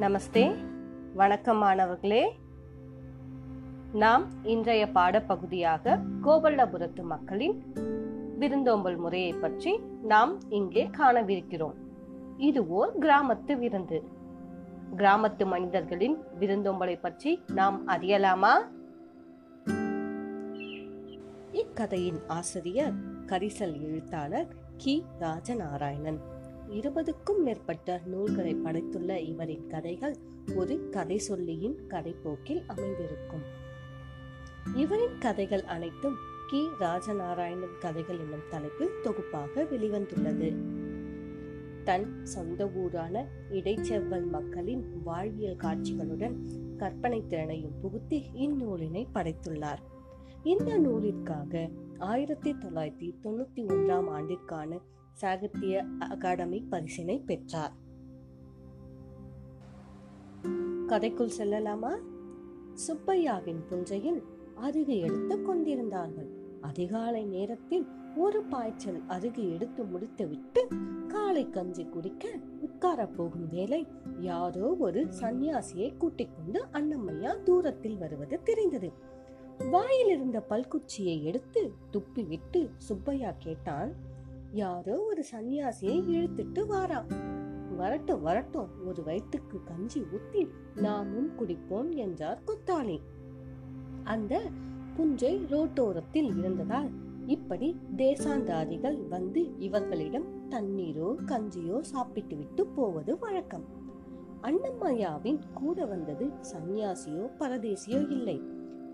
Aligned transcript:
நமஸ்தே. 0.00 0.56
வணக்கம் 1.14 1.58
மாணவர்களே 1.58 2.38
நாம் 3.92 4.24
இன்றைய 4.42 4.88
பாடப்பகுதியாக 4.94 6.02
கோவல்லபுரத்து 6.22 7.02
மக்களின் 7.02 7.72
விருந்தோம்பல் 8.38 8.96
முறையை 8.96 9.32
பற்றி 9.32 9.80
நாம் 10.02 10.40
இங்கே 10.48 10.86
காணவிருக்கிறோம். 10.86 11.74
இது 12.36 12.68
ஓர் 12.68 12.98
கிராமத்து 12.98 13.58
விருந்து. 13.58 14.02
கிராமத்து 14.96 15.46
மனிதர்களின் 15.46 16.18
விருந்தோம்பலை 16.40 17.00
பற்றி 17.00 17.44
நாம் 17.52 17.88
அறியலாமா? 17.88 18.54
இக்கதையின் 21.52 22.20
ஆசிரியர் 22.26 22.94
கரிசல் 23.26 23.80
எழுத்தாளர் 23.80 24.48
கி. 24.76 25.04
ராஜநாராயணன். 25.20 26.18
இருபதுக்கும் 26.68 27.42
மேற்பட்ட 27.44 28.00
நூல்களை 28.06 28.54
படைத்துள்ள 28.54 29.16
இவரின் 29.16 29.66
கதைகள் 29.66 30.16
ஒரு 30.54 30.88
கதை 30.90 31.18
சொல்லியின் 31.18 31.78
கதைப்போக்கில் 31.88 32.62
அமைந்திருக்கும். 32.66 33.40
இவரின் 34.74 35.18
கதைகள் 35.18 35.64
அனைத்தும் 35.64 36.14
கி. 36.50 36.68
ராஜநாராயணன் 36.80 37.78
கதைகள் 37.80 38.18
என்னும் 38.18 38.48
தலைப்பில் 38.50 39.00
தொகுப்பாக 39.02 39.62
வெளிவந்துள்ளது. 39.62 40.54
தன் 41.84 42.26
சொந்த 42.26 42.68
ஊரான 42.68 43.26
இடைச்செவ்வல் 43.50 44.26
மக்களின் 44.26 45.02
வாழ்வியல் 45.02 45.56
காட்சிகளுடன் 45.56 46.34
கற்பனை 46.76 47.26
திறனையும் 47.26 47.80
புகுத்தி 47.80 48.24
இந்நூலினை 48.34 49.06
படைத்துள்ளார். 49.14 49.78
இந்த 50.42 50.78
நூலிற்காக 50.78 51.70
ஆயிரத்தி 51.98 52.52
தொள்ளாயிரத்தி 52.52 53.14
தொண்ணூத்தி 53.22 53.64
ஒன்றாம் 53.66 54.08
ஆண்டிற்கான 54.08 54.78
சாகித்ய 55.20 55.84
அகாடமி 55.98 56.66
பரிசினை 56.70 57.24
பெற்றார். 57.24 57.72
கதைக்குள் 60.86 61.30
செல்லலாமா? 61.38 61.98
சுப்பையாவின் 62.88 63.66
புஞ்சையில் 63.68 64.22
அருகு 64.56 65.00
எடுத்து 65.00 65.42
கொண்டிருந்தார்கள். 65.42 66.28
அதிகாலை 66.60 67.24
நேரத்தில் 67.24 67.86
ஒரு 68.16 68.42
பாய்ச்சல் 68.42 69.02
அருகு 69.06 69.52
எடுத்து 69.52 69.84
முடித்துவிட்டு 69.84 70.68
காலை 71.08 71.50
கஞ்சி 71.50 71.84
குடிக்க 71.84 72.28
உட்கார 72.60 73.06
போகும் 73.06 73.48
வேலை 73.48 73.86
யாரோ 74.20 74.76
ஒரு 74.78 75.06
சன்னியாசியை 75.20 75.96
கூட்டிக் 75.96 76.30
கொண்டு 76.36 76.64
அண்ணம்மையா 76.72 77.42
தூரத்தில் 77.42 77.98
வருவது 77.98 78.42
தெரிந்தது. 78.42 78.92
வாயில் 79.70 80.08
இருந்த 80.08 80.44
பல்குச்சியை 80.50 81.22
எடுத்து 81.22 81.72
துப்பி 81.92 82.26
விட்டு 82.26 82.70
சுப்பையா 82.76 83.34
கேட்டான் 83.38 84.07
யாரோ 84.52 85.02
ஒரு 85.02 85.24
சன்னியாசியை 85.32 86.02
இழுத்துட்டு 86.08 86.66
வாரா 86.66 87.04
வரட்டும் 87.76 88.22
வரட்டும் 88.22 88.68
ஒரு 88.86 89.02
வயிற்றுக்கு 89.02 89.62
கஞ்சி 89.64 90.00
ஊத்தி 90.00 90.48
நாமும் 90.74 91.30
குடிப்போம் 91.38 91.94
என்றார் 91.94 92.40
கொத்தாளி 92.46 93.00
அந்த 94.04 94.42
புஞ்சை 94.96 95.46
ரோட்டோரத்தில் 95.46 96.38
இருந்ததால் 96.38 96.90
இப்படி 97.26 97.76
தேசாந்தாரிகள் 97.96 99.08
வந்து 99.08 99.58
இவர்களிடம் 99.58 100.50
தண்ணீரோ 100.50 101.14
கஞ்சியோ 101.26 101.80
சாப்பிட்டு 101.80 102.36
விட்டு 102.36 102.66
போவது 102.66 103.18
வழக்கம். 103.18 103.64
அண்ணம்மையாவின் 104.42 105.38
கூட 105.54 105.84
வந்தது 105.84 106.26
சன்னியாசியோ 106.26 107.30
பரதேசியோ 107.38 108.10
இல்லை. 108.10 108.42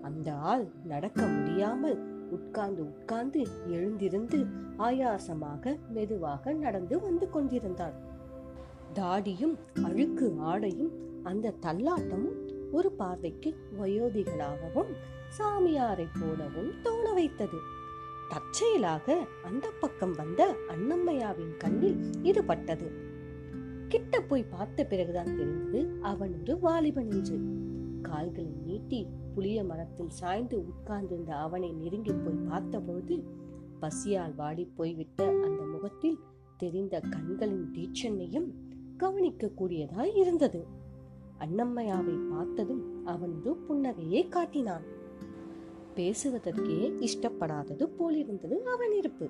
அந்த 0.03 0.35
ஆள் 0.35 0.73
நடக்க 0.85 1.27
முடியாமல் 1.27 2.14
உட்கார்ந்து 2.35 2.83
உட்கார்ந்து 2.85 3.43
எழுந்திருந்து 3.67 4.39
ஆயாசமாக 4.79 5.75
மெதுவாக 5.89 6.53
நடந்து 6.55 6.97
வந்து 7.01 7.27
கொண்டிருந்தாள். 7.31 7.97
தாடியும் 8.95 9.57
அழுக்கு 9.83 10.27
ஆடையும் 10.41 10.93
அந்த 11.23 11.55
தள்ளாட்டமும் 11.67 12.39
ஒரு 12.73 12.91
பார்வைக்கு 12.93 13.51
வயோதிகளாகவும் 13.81 14.93
சாமியாரை 15.39 16.07
போலவும் 16.21 16.73
தோண 16.83 17.07
வைத்தது. 17.13 17.59
தற்செயலாக 18.29 19.17
அந்த 19.45 19.67
பக்கம் 19.81 20.15
வந்த 20.17 20.43
அண்ணம்மையாவின் 20.69 21.55
கண்ணில் 21.59 22.01
இது 22.23 22.43
பட்டது. 22.45 22.89
கிட்ட 23.89 24.21
போய் 24.21 24.51
பார்த்த 24.51 24.85
பிறகுதான் 24.85 25.37
தெரிந்தது 25.37 25.81
அவன் 26.03 26.33
ஒரு 26.41 26.55
வாலிபன் 26.59 27.11
என்று 27.11 27.37
கால்களை 28.05 28.53
நீட்டி 28.67 29.07
புளிய 29.35 29.65
மரத்தில் 29.65 30.11
சாய்ந்து 30.11 30.59
உட்கார்ந்திருந்த 30.67 31.33
அவனை 31.37 31.73
நெருங்கி 31.73 32.13
போய் 32.13 32.45
பார்த்தபொழுது 32.49 33.17
பசியால் 33.81 34.35
வாடி 34.35 34.65
போய்விட்ட 34.77 35.21
அந்த 35.47 35.63
முகத்தில் 35.65 36.19
தெரிந்த 36.57 37.01
கண்களின் 37.01 37.71
தீட்சண்ணையும் 37.73 38.49
கவனிக்க 38.97 39.51
கூடியதாய் 39.59 40.17
இருந்தது. 40.17 40.61
அன்னம்மையாவை 41.39 42.17
பார்த்ததும் 42.31 43.07
அவனது 43.07 43.53
புன்னகையை 43.69 44.29
காட்டினான். 44.29 44.85
பேசுவதற்கே 45.97 46.79
இஷ்டப்படாதது 47.07 47.85
போலிருந்தது 47.99 48.57
அவன் 48.65 48.93
இருப்பு. 48.93 49.29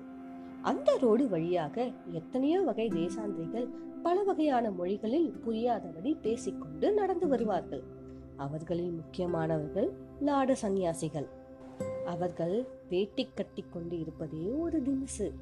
அந்த 0.61 0.97
ரோடு 1.01 1.29
வழியாக 1.29 1.91
எத்தனையோ 2.11 2.61
வகை 2.61 2.87
தேசாந்திரிகள் 2.87 3.67
பல 4.03 4.23
வகையான 4.23 4.71
மொழிகளில் 4.71 5.29
புரியாதபடி 5.45 6.11
பேசிக்கொண்டு 6.21 6.87
நடந்து 6.93 7.27
வருவார்கள். 7.27 7.83
அவர்களில் 8.37 8.91
முக்கியமானவர்கள் 8.91 9.91
லாட 10.25 10.51
சந்நியாசிகள். 10.51 11.27
அவர்கள் 12.05 12.67
வேட்டி 12.89 13.29
கட்டி 13.33 13.63
கொண்டு 13.69 13.99
இருப்பதே 13.99 14.37
ஒரு 14.37 14.81
தினசு. 14.81 15.33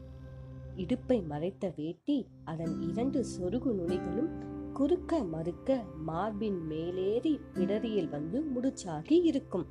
இடுப்பை 0.76 1.22
மறைத்த 1.22 1.74
வேட்டி 1.76 2.28
அதன் 2.44 2.82
இரண்டு 2.82 3.26
சொருகு 3.40 3.74
நுனிகளும் 3.74 4.52
குறுக்க 4.72 5.24
மறுக்க 5.24 5.84
மார்பின் 6.06 6.68
மேலேறி 6.68 7.40
பிடரியில் 7.54 8.10
வந்து 8.10 8.44
முடிச்சாகி 8.56 9.20
இருக்கும். 9.24 9.66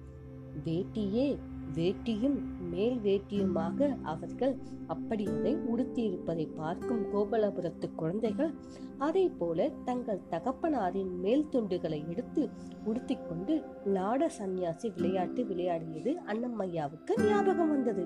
வேட்டியே 0.65 1.39
வேட்டியும் 1.75 2.39
மேல் 2.71 2.99
வேட்டியுமாக 2.99 3.89
அவர்கள் 4.03 4.55
அப்படி 4.87 5.25
அதை 5.27 5.53
உடுத்தியிருப்பதை 5.55 6.47
பார்க்கும் 6.57 7.03
கோபலபுரத்து 7.15 7.95
குழந்தைகள் 7.95 8.53
அதே 8.99 9.29
போல 9.39 9.69
தங்கள் 9.85 10.27
தகப்பனாரின் 10.31 11.15
மேல் 11.21 11.49
துண்டுகளை 11.53 12.09
எடுத்து 12.09 12.49
உடுத்திக்கொண்டு 12.87 13.55
லாட 13.87 14.27
சந்நியாசி 14.27 14.91
விளையாட்டு 14.91 15.45
விளையாடியது 15.45 16.13
அன்னம்மையாவுக்கு 16.27 17.15
ஞாபகம் 17.29 17.69
வந்தது. 17.69 18.05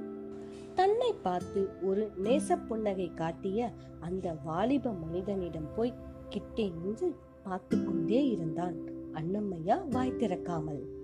தன்னை 0.75 1.13
பார்த்து 1.23 1.61
ஒரு 1.83 2.11
நேச 2.25 2.59
புன்னகை 2.69 3.15
காட்டிய 3.15 3.69
அந்த 4.01 4.37
வாலிப 4.45 4.93
மனிதனிடம் 4.93 5.71
போய் 5.77 5.99
கிட்டே 6.29 6.73
நின்று 6.83 7.09
பார்த்து 7.43 7.85
கொண்டே 7.85 8.29
இருந்தான். 8.29 8.77
அன்னம்மையா 9.13 9.77
வாய் 9.91 10.19
திறக்காமல். 10.19 10.96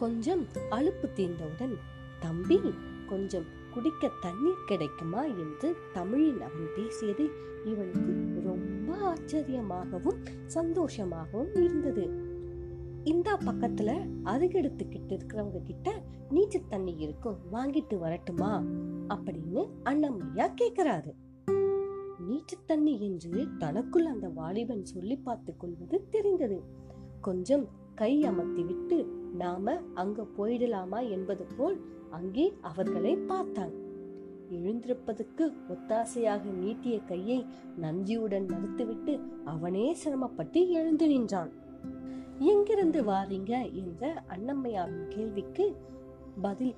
கொஞ்சம் 0.00 0.46
அலுப்பு 0.70 1.08
தீர்ந்தவுடன் 1.16 1.74
தம்பி 2.20 2.60
கொஞ்சம் 3.08 3.44
குடிக்க 3.74 4.10
தண்ணீர் 4.20 4.64
கிடைக்குமா? 4.66 5.24
என்று 5.24 5.76
தமிழில் 5.92 6.40
அவன் 6.40 6.68
பேசியது 6.76 7.28
இவனுக்கு 7.64 8.40
ரொம்ப 8.44 8.96
ஆச்சரியமாகவும் 8.96 10.24
சந்தோஷமாகவும் 10.54 11.62
இருந்தது. 11.62 12.10
இந்த 13.04 13.34
பக்கத்துல 13.34 14.08
அருகெடுத்துக்கிட்டு 14.24 15.18
இருக்கிறவங்க 15.18 15.62
கிட்ட 15.62 16.02
நீச்சல் 16.30 16.68
தண்ணி 16.68 16.96
இருக்கும் 16.96 17.38
வாங்கிட்டு 17.52 17.98
வரட்டுமா? 17.98 18.62
அப்படின்னு 19.08 19.68
அண்ணம்மையா 19.84 20.54
கேக்குறாரு. 20.60 21.12
நீச்சல் 22.28 22.66
தண்ணி 22.66 23.00
என்று 23.00 23.48
தனக்குள் 23.58 24.04
அந்த 24.04 24.28
வாலிபன் 24.28 24.84
சொல்லி 24.84 25.16
பார்த்து 25.16 25.56
கொள்வது 25.56 26.06
தெரிந்தது. 26.10 26.62
கொஞ்சம் 27.20 27.68
கை 27.94 28.24
அமர்த்தி 28.24 28.62
விட்டு 28.62 29.19
நாம 29.40 29.74
அங்க 29.94 30.26
போயிடலாமா 30.38 31.00
என்பது 31.10 31.44
போல் 31.56 31.78
அங்கே 32.10 32.46
அவர்களை 32.60 33.12
பார்த்தான் 33.30 33.74
எழுந்திருப்பதற்கு 34.50 35.44
ஒத்தாசையாக 35.68 36.42
நீட்டிய 36.42 36.96
கையை 37.00 37.38
நந்தியுடன் 37.76 38.46
மறுத்துவிட்டு 38.46 39.14
அவனே 39.44 39.84
சிரமப்பட்டு 39.94 40.60
எழுந்து 40.70 41.06
நின்றான். 41.06 41.52
எங்கிருந்து 42.38 43.00
வாரீங்க? 43.04 43.52
என்ற 43.72 44.22
அன்னம்மையாவின் 44.28 45.08
கேள்விக்கு 45.08 45.66
பதில் 46.40 46.74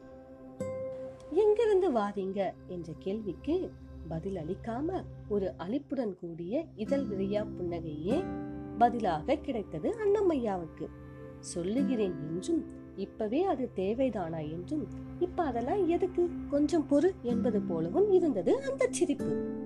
எங்கிருந்து 1.30 1.88
வாரீங்க? 1.92 2.40
என்ற 2.66 2.92
கேள்விக்கு 2.98 3.56
பதில் 4.08 4.36
அளிக்காம 4.36 5.04
ஒரு 5.28 5.48
அளிப்புடன் 5.58 6.14
கூடிய 6.20 6.64
இதழ் 6.76 7.06
விரையா 7.10 7.42
புன்னகையே 7.56 8.18
பதிலாக 8.78 9.36
கிடைத்தது 9.36 9.88
அன்னம்மையாவுக்கு 10.04 10.86
சொல்லுகிறேன் 11.42 12.14
என்றும் 12.28 12.62
இப்பவே 12.96 13.42
அது 13.42 13.70
தேவைதானா 13.76 14.50
என்றும் 14.50 14.86
இப்ப 15.18 15.42
அதெல்லாம் 15.42 15.88
எதுக்கு? 15.88 16.28
கொஞ்சம் 16.50 16.86
பொறு 16.90 17.10
என்பது 17.22 17.60
போலவும் 17.60 18.10
இருந்தது 18.10 18.62
அந்த 18.62 18.86
சிரிப்பு. 18.90 19.60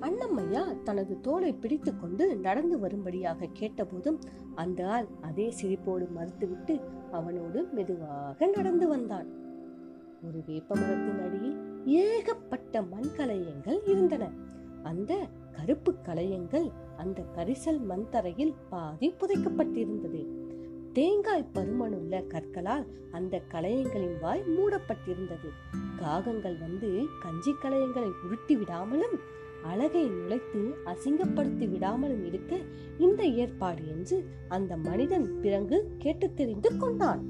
அண்ணம்மையா 0.00 0.82
தனது 0.82 1.20
தோலை 1.20 1.52
பிடித்து 1.52 1.96
கொண்டு 1.96 2.36
நடந்து 2.36 2.78
வரும்படியாக 2.78 3.48
கேட்டபோதும் 3.52 4.18
அந்த 4.54 4.88
ஆள் 4.88 5.06
அதே 5.20 5.52
சிரிப்போடு 5.62 6.06
மறுத்துவிட்டு 6.16 6.80
அவனோடு 7.12 7.68
மெதுவாக 7.72 8.46
நடந்து 8.46 8.88
வந்தான். 8.88 9.28
ஒரு 10.22 10.42
வேப்ப 10.46 10.74
மரத்தின் 10.74 11.22
அடியில் 11.22 11.56
ஏகப்பட்ட 11.84 12.82
மண் 12.82 13.10
கலையங்கள் 13.16 13.88
இருந்தன. 13.88 14.30
அந்த 14.82 15.12
கருப்பு 15.52 15.94
கலையங்கள் 16.02 16.70
அந்த 16.96 17.22
கரிசல் 17.36 17.80
மண் 17.84 18.08
தரையில் 18.08 18.54
பாதி 18.68 19.14
புதைக்கப்பட்டிருந்தது. 19.20 20.22
தேங்காய் 20.96 21.50
பருமனுள்ள 21.54 22.26
கற்களால் 22.26 22.86
அந்த 23.10 23.42
கலையங்களின் 23.52 24.20
வாய் 24.20 24.42
மூடப்பட்டிருந்தது. 24.46 25.48
காகங்கள் 25.98 26.58
வந்து 26.58 27.04
கஞ்சி 27.20 27.52
கலையங்களை 27.52 28.10
உருட்டி 28.24 28.56
விடாமலும் 28.56 29.16
அழகை 29.62 30.10
நுழைத்து 30.10 30.74
அசிங்கப்படுத்தி 30.86 31.66
விடாமலும் 31.68 32.26
இருக்க 32.26 32.58
இந்த 32.98 33.24
ஏற்பாடு 33.24 33.88
என்று 33.88 34.28
அந்த 34.48 34.76
மனிதன் 34.76 35.40
பிறகு 35.40 35.94
கேட்டு 35.98 36.34
தெரிந்து 36.34 36.76
கொண்டான். 36.76 37.22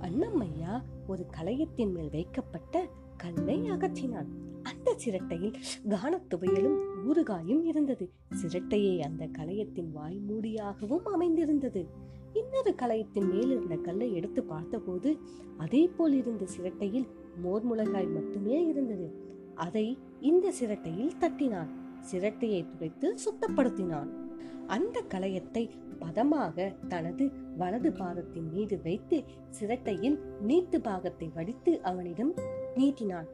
அண்ணம்மையா 0.00 0.82
ஒரு 1.06 1.26
களையத்தின் 1.40 1.92
மேல் 1.92 2.10
வைக்கப்பட்ட 2.10 2.88
கல்லை 3.16 3.70
அகற்றினான். 3.70 4.26
அந்த 4.62 4.94
சிரட்டையில் 4.96 5.54
கானத்துவையலும் 5.88 6.78
ஊறுகாயும் 7.08 7.64
இருந்தது. 7.64 8.10
சிரட்டையை 8.34 9.02
அந்த 9.02 9.26
கலையத்தின் 9.26 9.92
வாய் 9.92 10.18
மூடியாகவும் 10.18 11.04
அமைந்திருந்தது. 11.04 12.14
இன்னொரு 12.40 12.72
களையத்தின் 12.82 13.28
மேல் 13.32 13.50
இருந்த 13.50 13.76
கல்லை 13.76 14.08
எடுத்து 14.14 14.40
பார்த்தபோது 14.42 15.10
அதே 15.56 15.82
போல் 15.88 16.12
இருந்த 16.12 16.44
சிரட்டையில் 16.46 17.06
மோர்முளகாய் 17.44 18.08
மட்டுமே 18.16 18.56
இருந்தது. 18.66 19.06
அதை 19.66 19.86
இந்த 20.20 20.46
சிரட்டையில் 20.50 21.16
தட்டினான். 21.18 21.70
சிரட்டையை 22.00 22.60
துடைத்து 22.64 23.08
சுத்தப்படுத்தினான். 23.24 24.10
அந்த 24.66 25.02
களையத்தை 25.08 25.64
பதமாக 25.98 26.66
தனது 26.88 27.24
வலது 27.56 27.90
பாதத்தின் 27.92 28.48
மீது 28.52 28.76
வைத்து 28.82 29.18
சிரட்டையில் 29.50 30.16
நீட்டு 30.40 30.78
பாகத்தை 30.80 31.28
வடித்து 31.34 31.72
அவனிடம் 31.82 32.32
நீட்டினான். 32.76 33.28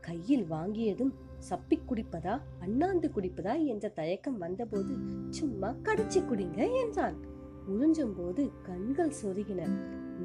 கையில் 0.00 0.44
வாங்கியதும் 0.50 1.14
சப்பி 1.48 1.76
குடிப்பதா 1.88 2.34
அண்ணாந்து 2.64 3.08
குடிப்பதா 3.14 3.54
என்ற 3.64 3.86
தயக்கம் 4.00 4.38
வந்தபோது 4.38 4.94
சும்மா 5.38 5.70
கடிச்சு 5.82 6.20
குடிங்க 6.20 6.60
என்றான். 6.82 7.16
உறிஞ்சும் 7.70 8.14
போது 8.16 8.50
கண்கள் 8.62 9.12
சொருகின. 9.22 9.62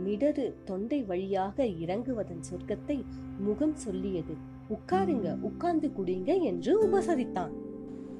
மிடறு 0.05 0.53
தொண்டை 0.63 1.03
வழியாக 1.03 1.65
இறங்குவதன் 1.65 2.43
சொர்க்கத்தை 2.49 3.03
முகம் 3.39 3.75
சொல்லியது. 3.75 4.35
உட்காருங்க 4.69 5.39
உட்கார்ந்து 5.39 5.87
குடிங்க 5.87 6.41
என்று 6.41 6.73
உபசரித்தான். 6.87 7.53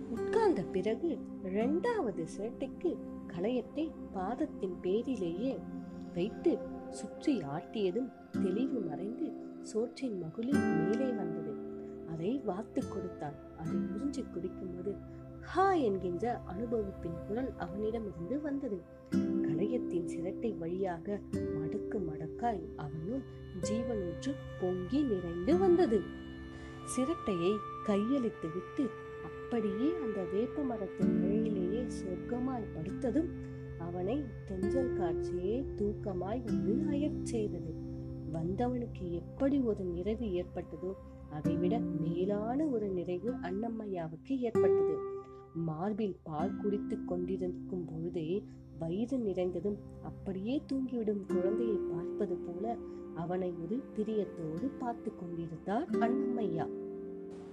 உட்கார்ந்த 0.10 0.62
பிறகு 0.62 1.18
இரண்டாவது 1.44 2.24
சேட்டைக்கு 2.38 2.98
களையத்தை 3.28 3.92
பாதத்தின் 4.14 4.76
பேரிலேயே 4.82 5.60
வைத்து 6.14 6.58
சுற்றி 6.90 7.38
ஆட்டியதும் 7.38 8.10
தெளிவு 8.32 8.80
மறைந்து 8.80 9.28
சோற்றின் 9.62 10.18
மகுளில் 10.20 10.64
மேலே 10.80 11.10
வந்தது. 11.12 11.54
அதை 12.14 12.42
வாத்து 12.46 12.82
கொடுத்தான். 12.88 13.38
அதை 13.58 13.78
உறிஞ்சி 13.94 14.24
குடிக்கும்போது 14.26 14.94
ஹா 15.42 15.74
என்கின்ற 15.74 16.42
அனுபவிப்பின் 16.46 17.18
குரல் 17.28 17.54
அவனிடமிருந்து 17.58 18.42
வந்தது. 18.42 18.82
களையத்தின் 19.16 20.06
சிரட்டை 20.06 20.58
வழியாக 20.58 21.20
மடக்கு 21.34 22.00
மடக்காய் 22.00 22.62
அவனும் 22.76 23.24
ஜீவனூற்று 23.62 24.34
பொங்கி 24.62 25.02
நிறைந்து 25.02 25.58
வந்தது. 25.58 26.02
சிரட்டையை 26.84 27.54
கையளித்து 27.88 28.50
விட்டு 28.54 28.90
அப்படியே 29.24 29.96
அந்த 30.04 30.24
வேப்ப 30.34 30.62
மரத்தின் 30.62 31.20
நிழலிலேயே 31.20 31.84
சொர்க்கமாய் 31.84 32.72
படுத்ததும் 32.76 33.30
அவனை 33.78 34.24
தெஞ்சல் 34.46 34.94
காட்சியே 34.94 35.66
தூக்கமாய் 35.76 36.44
வந்து 36.44 37.12
செய்தது. 37.24 37.74
வந்தவனுக்கு 38.34 39.12
எப்படி 39.12 39.60
ஒரு 39.60 39.84
நிறைவு 39.84 40.26
ஏற்பட்டதோ 40.26 40.94
அதைவிட 41.30 41.80
மேலான 41.80 42.66
ஒரு 42.66 42.88
நிறைவு 42.88 43.32
அன்னம்மையாவுக்கு 43.32 44.38
ஏற்பட்டது. 44.40 45.20
மார்பில் 45.54 46.18
பால் 46.24 46.56
குடித்துக் 46.56 47.08
கொண்டிருக்கும் 47.08 47.86
பொழுதே 47.86 48.44
வயிறு 48.80 49.18
நிறைந்ததும் 49.18 49.76
அப்படியே 50.02 50.62
தூங்கிவிடும் 50.74 51.26
குழந்தையை 51.28 51.76
பார்ப்பது 51.76 52.36
போல 52.36 52.78
அவனை 53.16 53.54
ஒரு 53.64 53.84
பிரியத்தோடு 53.96 54.66
பார்த்து 54.80 55.12
கொண்டிருந்தார் 55.16 55.90
அண்ணம்மையா 55.90 56.68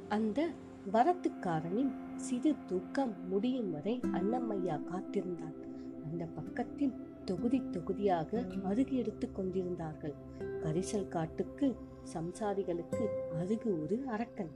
அந்த 0.09 0.49
வரத்துக்காரனின் 0.93 1.91
சிறு 2.17 2.55
தூக்கம் 2.67 3.29
முடியும் 3.29 3.71
வரை 3.71 4.01
அண்ணம்மையா 4.03 4.85
காத்திருந்தான். 4.85 5.57
அந்த 6.05 6.27
பக்கத்தில் 6.27 6.93
தொகுதி 7.25 7.63
தொகுதியாக 7.71 8.47
அருகு 8.65 8.93
எடுத்துக் 8.93 9.35
கொண்டிருந்தார்கள். 9.35 10.15
கரிசல் 10.43 11.09
காட்டுக்கு 11.09 11.77
சம்சாரிகளுக்கு 12.15 13.07
அருகு 13.39 13.83
ஒரு 13.83 14.03
அரக்கன். 14.07 14.51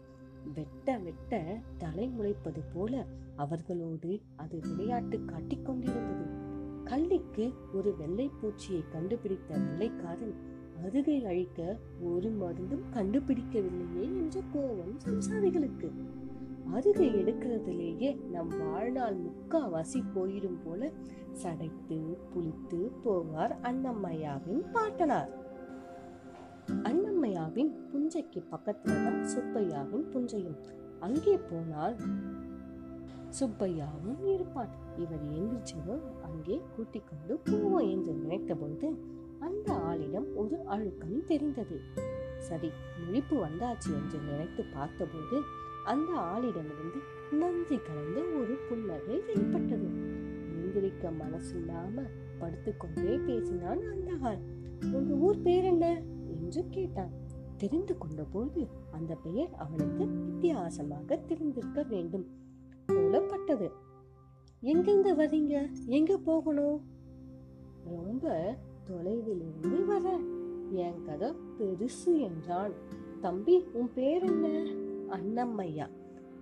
வெட்ட 0.55 0.99
வெட்ட 0.99 1.61
தலை 1.79 2.09
முளைப்பது 2.09 2.63
போல 2.75 3.07
அவர்களோடு 3.37 4.21
அது 4.37 4.61
விளையாட்டு 4.61 5.25
காட்டிக் 5.25 5.67
கொண்டிருந்தது. 5.67 6.51
கள்ளிக்கு 6.85 7.53
ஒரு 7.75 7.97
வெள்ளை 7.97 8.31
பூச்சியை 8.43 8.89
கண்டுபிடித்த 8.93 9.59
வெள்ளைக்காரன் 9.59 10.35
அருகை 10.85 11.25
அழிக்க 11.25 11.79
ஒரு 12.01 12.31
மருந்தும் 12.31 12.83
கண்டுபிடிக்கவில்லையே 12.95 14.03
என்ற 14.03 14.41
கோபம் 14.53 14.97
சம்சாரிகளுக்கு. 15.05 15.93
அருகை 16.73 17.15
எடுக்கிறதுலேயே 17.15 18.25
நம் 18.31 18.53
வாழ்நாள் 18.59 19.17
முக்காவாசி 19.17 20.03
போயிடும் 20.15 20.59
போல 20.65 20.91
சடைத்து 21.33 22.19
புளித்து 22.35 22.91
போவார் 23.05 23.57
அன்னம்மையாவின் 23.63 24.71
பாட்டனார். 24.73 25.42
அண்ணம்மையாவின் 26.89 27.73
புஞ்சைக்கு 27.91 28.41
பக்கத்துல 28.51 28.95
தான் 29.05 29.23
சுப்பையாவின் 29.25 30.07
புஞ்சையும். 30.13 30.59
அங்கே 31.01 31.39
போனால் 31.39 31.97
சுப்பையாவும் 33.41 34.23
இருப்பான் 34.35 34.73
இவர் 34.97 35.25
எந்திரிச்சதும் 35.33 36.03
அங்கே 36.23 36.61
கூட்டிக் 36.77 37.09
கொண்டு 37.09 37.35
போவோம் 37.51 37.89
என்று 37.89 38.13
நினைத்த 38.13 38.55
பொழுது 38.55 38.89
அந்த 39.39 39.73
ஆளிடம் 39.73 40.35
ஒரு 40.35 40.57
அழுக்கம் 40.65 41.25
தெரிந்தது. 41.25 41.81
சரி 42.39 42.71
முழிப்பு 43.01 43.37
வந்தாச்சு 43.47 43.91
என்று 44.01 44.19
நினைத்து 44.31 44.65
பார்த்தபோது 44.75 45.39
அந்த 45.85 46.11
ஆளிடமிருந்து 46.35 47.01
நன்றி 47.33 47.77
கலந்த 47.77 48.21
ஒரு 48.41 48.55
புன்னகை 48.69 49.21
வெளிப்பட்டது. 49.21 49.89
எந்திரிக்க 50.57 51.13
மனசில்லாம 51.23 52.05
படுத்துக்கொண்டே 52.39 53.17
பேசினான் 53.27 53.83
அந்த 53.93 54.11
ஆள். 54.21 54.43
உங்க 54.93 55.15
ஊர் 55.15 55.43
பேர் 55.43 55.65
என்ன? 55.65 55.87
என்று 56.57 56.71
கேட்டான். 56.71 57.11
தெரிந்து 57.57 57.99
கொண்டபோது 57.99 58.69
அந்த 58.91 59.15
பெயர் 59.15 59.55
அவனுக்கு 59.55 60.07
வித்தியாசமாக 60.07 61.17
தெரிந்திருக்க 61.17 61.83
வேண்டும். 61.83 62.27
புலப்பட்டது. 62.87 63.71
எங்கிருந்து 64.61 65.17
வரீங்க 65.17 65.71
எங்க 65.87 66.17
போகணும்? 66.17 66.81
ரொம்ப 67.85 68.57
தொலைவில் 68.85 69.45
இருந்து 69.59 69.85
வர. 69.85 70.21
என் 70.71 71.03
கதை 71.03 71.33
பெருசு 71.59 72.21
என்றான். 72.21 72.73
தம்பி 73.21 73.67
உன் 73.73 73.91
பேர் 73.95 74.23
என்ன? 74.23 74.49
அண்ணம்மையா. 75.09 75.89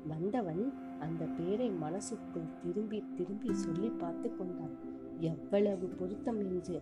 வந்தவன் 0.07 0.73
அந்த 0.99 1.25
பேரை 1.25 1.71
மனசுக்குள் 1.71 2.59
திரும்பி 2.65 3.05
திரும்பி 3.17 3.55
சொல்லி 3.55 3.89
பார்த்து 3.89 4.37
கொண்டான். 4.37 4.77
எவ்வளவு 5.19 5.87
பொருத்தம் 5.87 6.39
என்று 6.39 6.81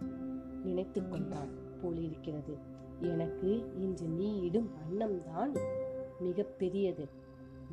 நினைத்து 0.64 1.08
கொண்டான் 1.08 1.48
போலிருக்கிறது. 1.82 2.76
எனக்கு 3.00 3.72
இன்று 3.76 4.06
நீ 4.06 4.40
இடும் 4.40 4.70
அன்னம்தான் 4.84 5.58
மிக 6.20 6.42
பெரியது 6.42 7.08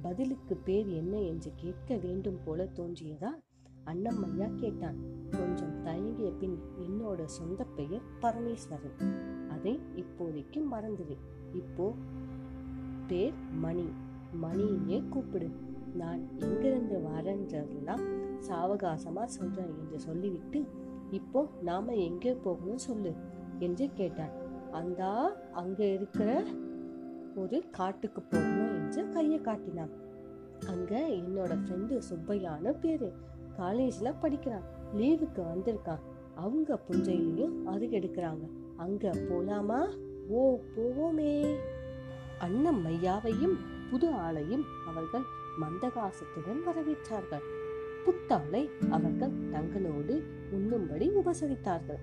பதிலுக்கு 0.01 0.55
பேர் 0.55 0.87
என்ன 0.87 1.19
என்று 1.19 1.51
கேட்க 1.55 1.97
வேண்டும் 1.97 2.39
போல 2.45 2.63
தோன்றியதா? 2.63 3.29
ஐயா 3.83 4.47
கேட்டான். 4.55 4.95
கொஞ்சம் 5.31 5.83
தயங்கிய 5.83 6.31
பின் 6.31 6.59
என்னோட 6.79 7.23
சொந்த 7.23 7.63
பெயர் 7.63 8.01
பரமேஸ்வரன். 8.21 9.13
அதை 9.49 9.79
இப்போதைக்கு 9.95 10.63
மறந்துடு. 10.71 11.17
இப்போ 11.53 11.93
பேர் 13.07 13.33
மணி. 13.51 13.85
மணியே 14.41 15.09
கூப்பிடு. 15.09 15.49
நான் 15.95 16.27
எங்கிருந்து 16.39 16.97
வரன்றதெல்லாம் 16.97 18.03
சாவகாசமா 18.47 19.23
சொல்றேன் 19.23 19.75
என்று 19.79 19.99
சொல்லிவிட்டு 19.99 20.65
இப்போ 21.11 21.47
நாம 21.61 21.93
எங்கே 21.93 22.33
போகணும் 22.33 22.77
சொல்லு 22.77 23.13
என்று 23.59 23.89
கேட்டான். 23.93 24.44
அந்தா 24.75 25.11
அங்கே 25.53 25.93
இருக்கிற 25.93 26.29
ஒரு 27.35 27.57
காட்டுக்கு 27.71 28.21
போகணும் 28.21 28.73
என்று 28.73 29.09
கையை 29.09 29.39
காட்டினான். 29.41 29.93
அங்கே 30.67 31.01
என்னோட 31.19 31.53
ஃப்ரெண்டு 31.63 31.95
சுப்பையான்னு 32.09 32.71
பேரு. 32.79 33.09
காலேஜில் 33.57 34.19
படிக்கிறான். 34.19 34.65
லீவுக்கு 34.95 35.41
வந்திருக்கான். 35.51 36.03
அவங்க 36.35 36.79
புஞ்சையிலையும் 36.87 37.57
அது 37.63 37.85
எடுக்கிறாங்க. 37.87 38.45
அங்கே 38.77 39.09
போலாமா? 39.09 39.79
ஓ 40.27 40.41
போவோமே. 40.75 41.33
அண்ணம் 42.39 42.81
மையாவையும் 42.85 43.57
புது 43.91 44.07
ஆளையும் 44.11 44.65
அவர்கள் 44.87 45.25
மந்தகாசத்துடன் 45.61 46.61
வரவேற்றார்கள். 46.67 47.45
புத்தாளை 48.05 48.63
அவர்கள் 48.89 49.37
தங்களோடு 49.51 50.15
உண்ணும்படி 50.51 51.07
உபசரித்தார்கள். 51.21 52.01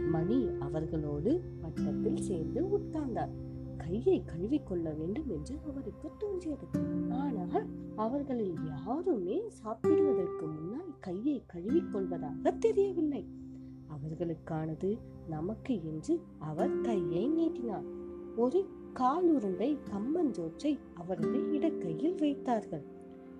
மணி 0.00 0.48
அவர்களோடு 0.60 1.42
வட்டத்தில் 1.62 2.16
சேர்ந்து 2.16 2.62
உட்கார்ந்தார். 2.78 3.34
கையை 3.76 4.24
கழுவிக்கொள்ள 4.26 4.96
வேண்டும் 4.98 5.28
என்று 5.28 5.58
அவருக்கு 5.70 6.10
தோன்றியது. 6.18 6.66
ஆனால் 7.08 7.66
அவர்களில் 7.96 8.54
யாருமே 8.66 9.48
சாப்பிடுவதற்கு 9.48 10.46
முன்னால் 10.46 10.92
கையை 11.00 11.44
கழுவிக்கொள்வதாக 11.54 12.58
தெரியவில்லை. 12.58 13.28
அவர்களுக்கானது 13.88 14.98
நமக்கு 15.28 15.84
என்று 15.84 16.20
அவர் 16.38 16.80
கையை 16.80 17.28
நீட்டினார். 17.28 17.84
ஒரு 18.36 18.66
காலுருண்டை 18.94 19.78
கம்மஞ்சோற்றை 19.90 20.78
அவரது 20.94 21.38
இடக்கையில் 21.38 22.18
வைத்தார்கள். 22.18 22.84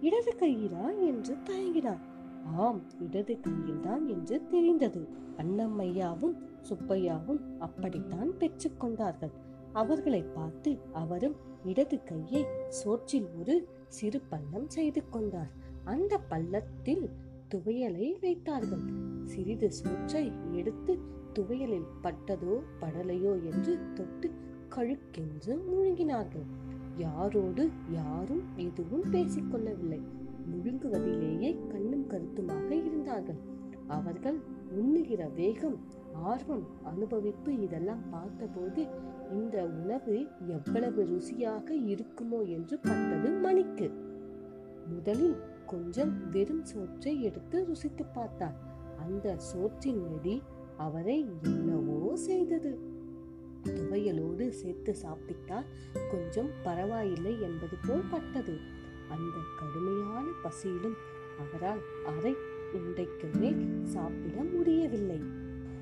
இடது 0.00 0.32
கையிலா 0.38 1.06
என்று 1.06 1.34
தயங்கினார். 1.34 2.13
ஆம் 2.44 2.82
இடது 3.00 3.40
கையில்தான் 3.40 4.08
என்று 4.08 4.46
தெரிந்தது. 4.46 5.08
அன்னம்மையாவும் 5.36 6.36
சுப்பையாவும் 6.68 7.40
அப்படித்தான் 7.58 8.30
பெற்றுக்கொண்டார்கள் 8.38 9.30
அவர்களை 9.72 10.22
பார்த்து 10.22 10.78
அவரும் 10.92 11.34
இடது 11.64 12.02
கையை 12.02 12.46
சோற்றில் 12.68 13.28
ஒரு 13.40 13.68
சிறு 13.88 14.20
பள்ளம் 14.20 14.68
செய்து 14.68 15.08
கொண்டார். 15.08 15.50
அந்த 15.84 16.18
பள்ளத்தில் 16.18 17.10
துவையலை 17.54 18.20
வைத்தார்கள். 18.20 18.84
சிறிது 19.24 19.72
சோற்றை 19.72 20.32
எடுத்து 20.52 20.98
துவையலில் 21.32 21.88
பட்டதோ 22.02 22.60
படலையோ 22.80 23.32
என்று 23.52 23.78
தொட்டு 23.94 24.30
கழுக்கென்று 24.68 25.58
முழுங்கினார்கள் 25.70 26.46
யாரோடு 26.96 27.70
யாரும் 27.90 28.42
எதுவும் 28.56 29.12
பேசிக்கொள்ளவில்லை. 29.12 30.00
முழுங்குவதிலேயே 30.50 31.50
கண்ணும் 31.68 32.06
கருத்துமாக 32.06 32.74
இருந்தார்கள். 32.74 33.40
அவர்கள் 33.86 34.38
உண்ணுகிற 34.70 35.28
வேகம் 35.28 35.76
ஆர்வம் 36.14 36.66
அனுபவிப்பு 36.82 37.50
இதெல்லாம் 37.60 38.02
பார்த்தபோது 38.10 38.82
இந்த 39.32 39.56
உணவு 39.64 40.16
எவ்வளவு 40.46 41.02
ருசியாக 41.04 41.68
இருக்குமோ 41.92 42.40
என்று 42.48 42.78
பட்டது 42.78 43.30
மணிக்கு. 43.30 43.88
முதலில் 44.94 45.36
கொஞ்சம் 45.66 46.12
வெறும் 46.30 46.64
சோற்றை 46.64 47.22
எடுத்து 47.22 47.66
ருசித்து 47.66 48.04
பார்த்தார். 48.04 48.56
அந்த 48.96 49.36
சோற்றின் 49.52 50.02
நெடி 50.08 50.42
அவரை 50.76 51.18
என்னவோ 51.42 52.16
செய்தது. 52.16 52.72
துவையலோடு 53.66 54.48
சேர்த்து 54.48 54.94
சாப்பிட்டால் 54.94 55.68
கொஞ்சம் 56.10 56.50
பரவாயில்லை 56.62 57.34
என்பது 57.40 57.76
போல் 57.86 58.10
பட்டது. 58.10 58.54
அந்த 59.08 59.36
கடுமையான 59.58 60.26
பசியிலும் 60.42 60.96
அவரால் 61.38 61.82
அரை 62.04 62.34
உண்டைக்கு 62.72 63.38
மேல் 63.38 63.84
சாப்பிட 63.84 64.42
முடியவில்லை. 64.42 65.20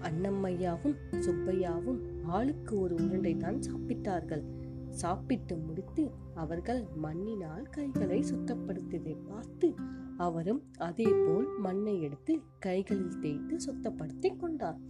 அன்னம்மையாவும் 0.01 0.97
சுப்பையாவும் 1.11 2.01
ஆளுக்கு 2.27 2.81
ஒரு 2.81 2.95
உருண்டை 2.95 3.37
தான் 3.37 3.59
சாப்பிட்டார்கள். 3.59 4.45
சாப்பிட்டு 4.89 5.57
முடித்து 5.57 6.11
அவர்கள் 6.35 6.85
மண்ணினால் 6.97 7.63
கைகளை 7.63 8.23
சுத்தப்படுத்தியதை 8.23 9.17
பார்த்து 9.29 9.75
அவரும் 10.17 10.63
அதே 10.79 11.09
போல் 11.27 11.49
மண்ணை 11.59 12.01
எடுத்து 12.01 12.41
கைகளில் 12.59 13.19
தேய்த்து 13.19 13.57
சுத்தப்படுத்தி 13.67 14.37
கொண்டார். 14.37 14.81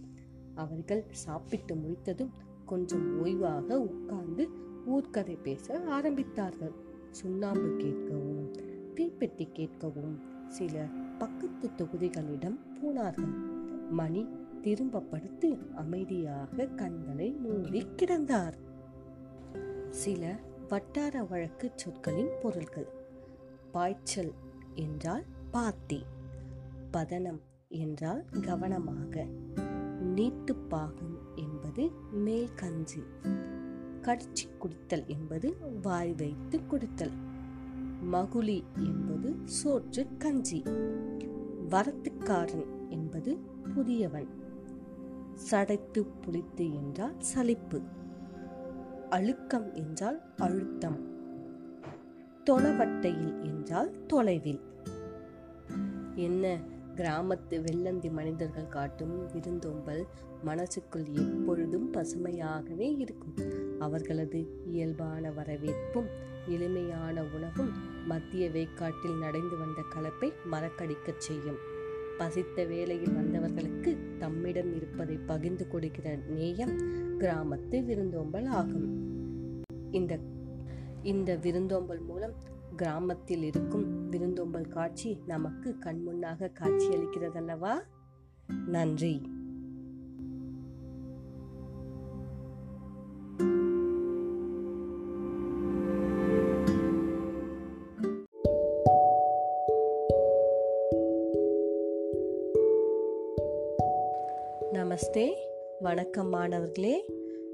அவர்கள் 0.55 1.03
சாப்பிட்டு 1.09 1.75
முடித்ததும் 1.75 2.33
கொஞ்சம் 2.65 3.25
ஓய்வாக 3.25 3.73
உட்கார்ந்து 3.73 4.49
ஊர்க்கதை 4.85 5.37
பேச 5.41 5.79
ஆரம்பித்தார்கள். 5.91 6.73
சுண்ணாம்பு 7.13 7.67
கேட்கவும் 7.67 8.59
தீப்பெட்டி 8.95 9.47
கேட்கவும் 9.53 10.17
சில 10.47 10.85
பக்கத்து 11.17 11.69
தொகுதிகளிடம் 11.77 12.57
போனார்கள். 12.81 13.33
மணி 13.89 14.27
திரும்ப 14.61 14.99
படுத்து 14.99 15.57
அமைதியாக 15.75 16.65
கண்களை 16.65 17.31
மூடி 17.31 17.85
கிடந்தார். 17.95 18.53
சில 19.89 20.39
வட்டார 20.69 21.23
வழக்கு 21.23 21.71
சொற்களின் 21.75 22.29
பொருள்கள். 22.41 22.87
பாய்ச்சல் 23.71 24.33
என்றால் 24.73 25.23
பாத்தி. 25.51 26.03
பதனம் 26.93 27.41
என்றால் 27.67 28.25
கவனமாக. 28.41 29.25
நீட்டுப்பாகம் 30.15 31.17
என்பது 31.35 31.91
மேல் 32.11 32.53
கஞ்சி. 32.55 33.03
கடிச்சி 34.03 34.57
குடித்தல் 34.59 35.05
என்பது 35.05 35.55
வாய் 35.81 36.13
வைத்து 36.13 36.59
குடித்தல். 36.59 37.11
மகுளி 38.11 38.63
என்பது 38.75 39.35
சோற்று 39.63 40.07
கஞ்சி. 40.17 40.63
வரத்துக்காரன் 41.69 42.87
என்பது 42.89 43.37
புதியவன். 43.75 44.27
சடைத்து 45.33 46.05
புளித்து 46.21 46.73
என்றால் 46.73 47.19
சலிப்பு. 47.19 47.81
அழுக்கம் 49.09 49.73
என்றால் 49.73 50.21
அழுத்தம். 50.37 51.11
தொலைவட்டையில் 52.49 53.43
என்றால் 53.43 54.05
தொலைவில். 54.05 54.61
என்ன? 56.15 56.59
கிராமத்து 56.95 57.61
வெள்ளந்தி 57.61 58.11
மனிதர்கள் 58.11 58.67
காட்டும் 58.67 59.31
விருந்தோம்பல் 59.31 60.05
மனசுக்குள் 60.43 61.05
எப்பொழுதும் 61.05 61.93
பசுமையாகவே 61.93 62.97
இருக்கும். 62.97 63.33
அவர்களது 63.79 64.63
இயல்பான 64.65 65.31
வரவேற்பும் 65.31 66.05
எளிமையான 66.47 67.23
உணவும் 67.33 67.71
மத்திய 68.05 68.49
வேக்காட்டில் 68.49 69.19
நடந்து 69.19 69.57
வந்த 69.57 69.83
கலப்பை 69.95 70.31
மறக்கடிக்கச் 70.51 71.17
செய்யும். 71.17 71.57
பசித்த 72.17 72.65
வேலையில் 72.65 73.15
வந்தவர்களுக்கு 73.15 73.97
தம்மிடம் 74.17 74.75
இருப்பதை 74.75 75.15
பகிர்ந்து 75.15 75.67
கொடுக்கிற 75.67 76.15
நேயம் 76.15 76.77
கிராமத்து 77.19 77.83
விருந்தோம்பல் 77.83 78.45
ஆகும். 78.45 78.87
இந்த 79.91 80.19
இந்த 81.03 81.35
விருந்தோம்பல் 81.35 81.99
மூலம் 81.99 82.33
கிராமத்தில் 82.75 83.43
இருக்கும் 83.43 84.09
விருந்தோம்பல் 84.09 84.67
காட்சி 84.67 85.17
நமக்கு 85.25 85.75
கண்முன்னாக 85.79 86.51
காட்சியளிக்கிறதல்லவா? 86.59 87.73
நன்றி. 88.67 89.21
நமஸ்தே. 104.73 105.31
வணக்கம் 105.79 106.29
மாணவர்களே. 106.29 107.05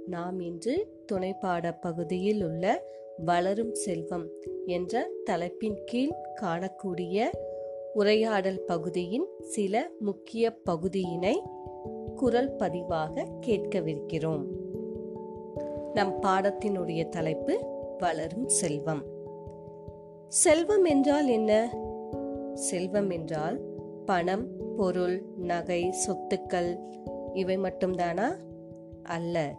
நாம் 0.05 0.39
இன்று 0.39 0.87
துணைப்பாட 1.11 1.75
பகுதியில் 1.81 2.43
உள்ள 2.43 2.83
வளரும் 3.25 3.73
செல்வம் 3.73 4.27
என்ற 4.65 5.09
தலைப்பின் 5.23 5.83
கீழ் 5.85 6.13
காணக்கூடிய 6.41 7.23
உரையாடல் 7.93 8.63
பகுதியின் 8.63 9.27
சில 9.41 9.89
முக்கிய 9.99 10.55
பகுதியினை 10.55 11.41
குரல் 12.15 12.55
பதிவாக 12.55 13.27
கேட்கவிருக்கிறோம். 13.47 14.45
நம் 15.93 16.21
பாடத்தினுடைய 16.21 17.09
தலைப்பு 17.09 17.65
வளரும் 17.97 18.47
செல்வம். 18.47 19.03
செல்வம் 20.27 20.83
என்றால் 20.83 21.27
என்ன? 21.27 21.77
செல்வம் 22.53 23.09
என்றால் 23.09 23.61
பணம் 24.05 24.75
பொருள் 24.75 25.23
நகை 25.37 25.93
சொத்துக்கள் 26.07 26.79
இவை 27.33 27.57
மட்டும்தானா? 27.57 28.35
அல்ல. 29.03 29.55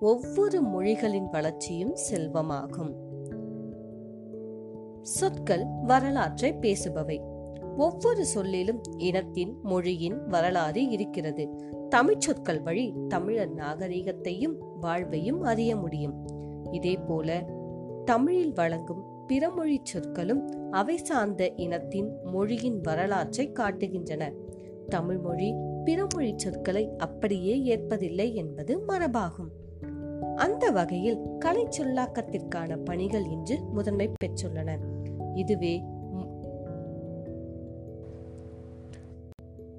ஒவ்வொரு 0.00 0.60
மொழிகளின் 0.60 1.28
வளர்ச்சியும் 1.30 1.94
செல்வமாகும். 2.10 2.94
சொற்கள் 5.02 5.64
வரலாற்றை 5.82 6.52
பேசுபவை. 6.52 7.20
ஒவ்வொரு 7.76 8.26
சொல்லிலும் 8.26 8.80
இனத்தின் 8.96 9.56
மொழியின் 9.62 10.26
வரலாறு 10.26 10.88
இருக்கிறது. 10.88 11.48
தமிழ் 11.88 12.18
சொற்கள் 12.18 12.60
வழி 12.60 12.94
தமிழர் 13.08 13.54
நாகரிகத்தையும் 13.54 14.56
வாழ்வையும் 14.80 15.40
அறிய 15.40 15.76
முடியும். 15.76 16.14
இதே 16.72 16.96
போல 16.96 17.44
தமிழில் 18.04 18.52
வழங்கும் 18.52 19.04
பிறமொழி 19.28 19.78
சொற்களும் 19.82 20.72
அவை 20.72 20.96
சார்ந்த 20.96 21.52
இனத்தின் 21.54 22.10
மொழியின் 22.24 22.80
வரலாற்றை 22.80 23.52
காட்டுகின்றன. 23.52 24.32
தமிழ் 24.88 25.18
மொழி 25.18 25.52
பிறமொழி 25.84 26.32
சொற்களை 26.36 26.90
அப்படியே 26.96 27.76
ஏற்பதில்லை 27.76 28.34
என்பது 28.34 28.78
மரபாகும். 28.88 29.64
அந்த 30.36 30.70
வகையில் 30.70 31.18
கலை 31.38 31.68
சொல்லாக்கத்திற்கான 31.78 32.76
பணிகள் 32.76 33.24
இன்று 33.24 33.60
முதன்மை 33.60 34.12
பெற்றுள்ளன. 34.24 34.78
இதுவே 35.34 35.82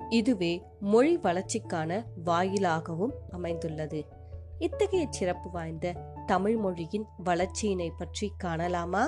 இதுவே 0.09 0.61
மொழி 0.79 1.17
வளர்ச்சிக்கான 1.17 2.03
வாயிலாகவும் 2.25 3.13
அமைந்துள்ளது. 3.29 4.05
இத்தகைய 4.59 5.07
சிறப்பு 5.09 5.51
வாய்ந்த 5.51 5.93
தமிழ் 6.25 6.57
மொழியின் 6.57 7.05
வளர்ச்சியினை 7.25 7.89
பற்றி 7.97 8.31
காணலாமா? 8.43 9.03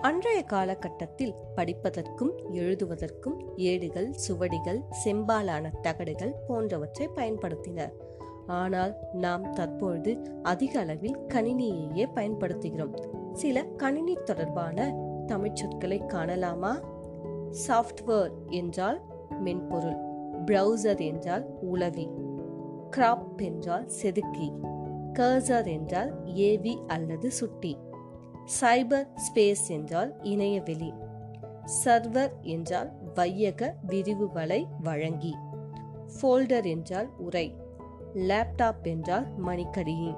அன்றைய 0.00 0.42
காலகட்டத்தில் 0.42 1.34
படிப்பதற்கும் 1.56 2.32
எழுதுவதற்கும் 2.52 3.56
ஏடுகள் 3.56 4.12
சுவடிகள் 4.12 4.84
செம்பாலான 5.04 5.80
தகடுகள் 5.80 6.34
போன்றவற்றை 6.46 7.08
பயன்படுத்தினர். 7.08 8.06
ஆனால் 8.48 8.96
நாம் 9.12 9.52
தற்பொழுது 9.52 10.18
அதிக 10.42 10.80
அளவில் 10.80 11.16
கணினியையே 11.34 12.06
பயன்படுத்துகிறோம். 12.14 12.94
சில 13.32 13.62
கணினி 13.62 14.14
தொடர்பான 14.24 14.94
தமிழ் 15.26 15.54
சொற்களை 15.54 16.00
காணலாமா? 16.00 16.72
சாஃப்ட்வேர் 17.68 18.32
என்றால் 18.46 19.02
மென்பொருள் 19.40 19.96
ப்ரௌசர் 20.46 21.06
என்றால் 21.06 21.46
உளவி 21.60 22.08
கிராப் 22.96 23.42
என்றால் 23.42 23.88
செதுக்கி 23.88 24.52
கர்சர் 25.12 25.72
என்றால் 25.72 26.26
ஏவி 26.26 26.78
அல்லது 26.86 27.30
சுட்டி 27.30 27.76
சைபர் 28.60 29.08
ஸ்பேஸ் 29.16 29.68
என்றால் 29.68 30.16
இணையவெளி 30.22 30.92
சர்வர் 31.84 32.32
என்றால் 32.40 32.92
வையக 33.14 33.74
விரிவுகளை 33.86 34.66
வழங்கி 34.82 35.34
ஃபோல்டர் 36.20 36.64
என்றால் 36.64 37.10
உரை. 37.18 37.66
லேப்டாப் 38.14 38.82
என்றால் 38.82 39.38
மணிக்கடி 39.38 40.14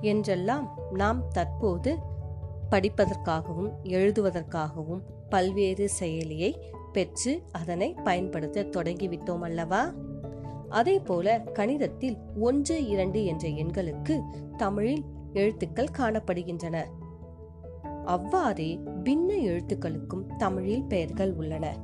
என்றெல்லாம் 0.00 0.78
நாம் 0.92 1.28
தற்போது 1.28 1.98
படிப்பதற்காகவும் 2.70 3.72
எழுதுவதற்காகவும் 3.82 5.00
பல்வேறு 5.28 5.90
செயலியை 6.00 6.54
பெற்று 6.92 7.42
அதனை 7.52 7.94
பயன்படுத்த 8.04 8.62
தொடங்கிவிட்டோம் 8.62 9.40
அல்லவா? 9.40 9.92
அதே 10.68 10.98
போல 10.98 11.44
கணிதத்தில் 11.52 12.18
ஒன்று 12.38 12.86
இரண்டு 12.86 13.24
என்ற 13.24 13.48
எண்களுக்கு 13.48 14.20
தமிழில் 14.56 15.04
எழுத்துக்கள் 15.32 15.94
காணப்படுகின்றன. 15.98 16.84
அவ்வாறே 18.04 18.80
பின்ன 19.04 19.28
எழுத்துக்களுக்கும் 19.28 20.36
தமிழில் 20.36 20.84
பெயர்கள் 20.84 21.34
உள்ளன. 21.34 21.76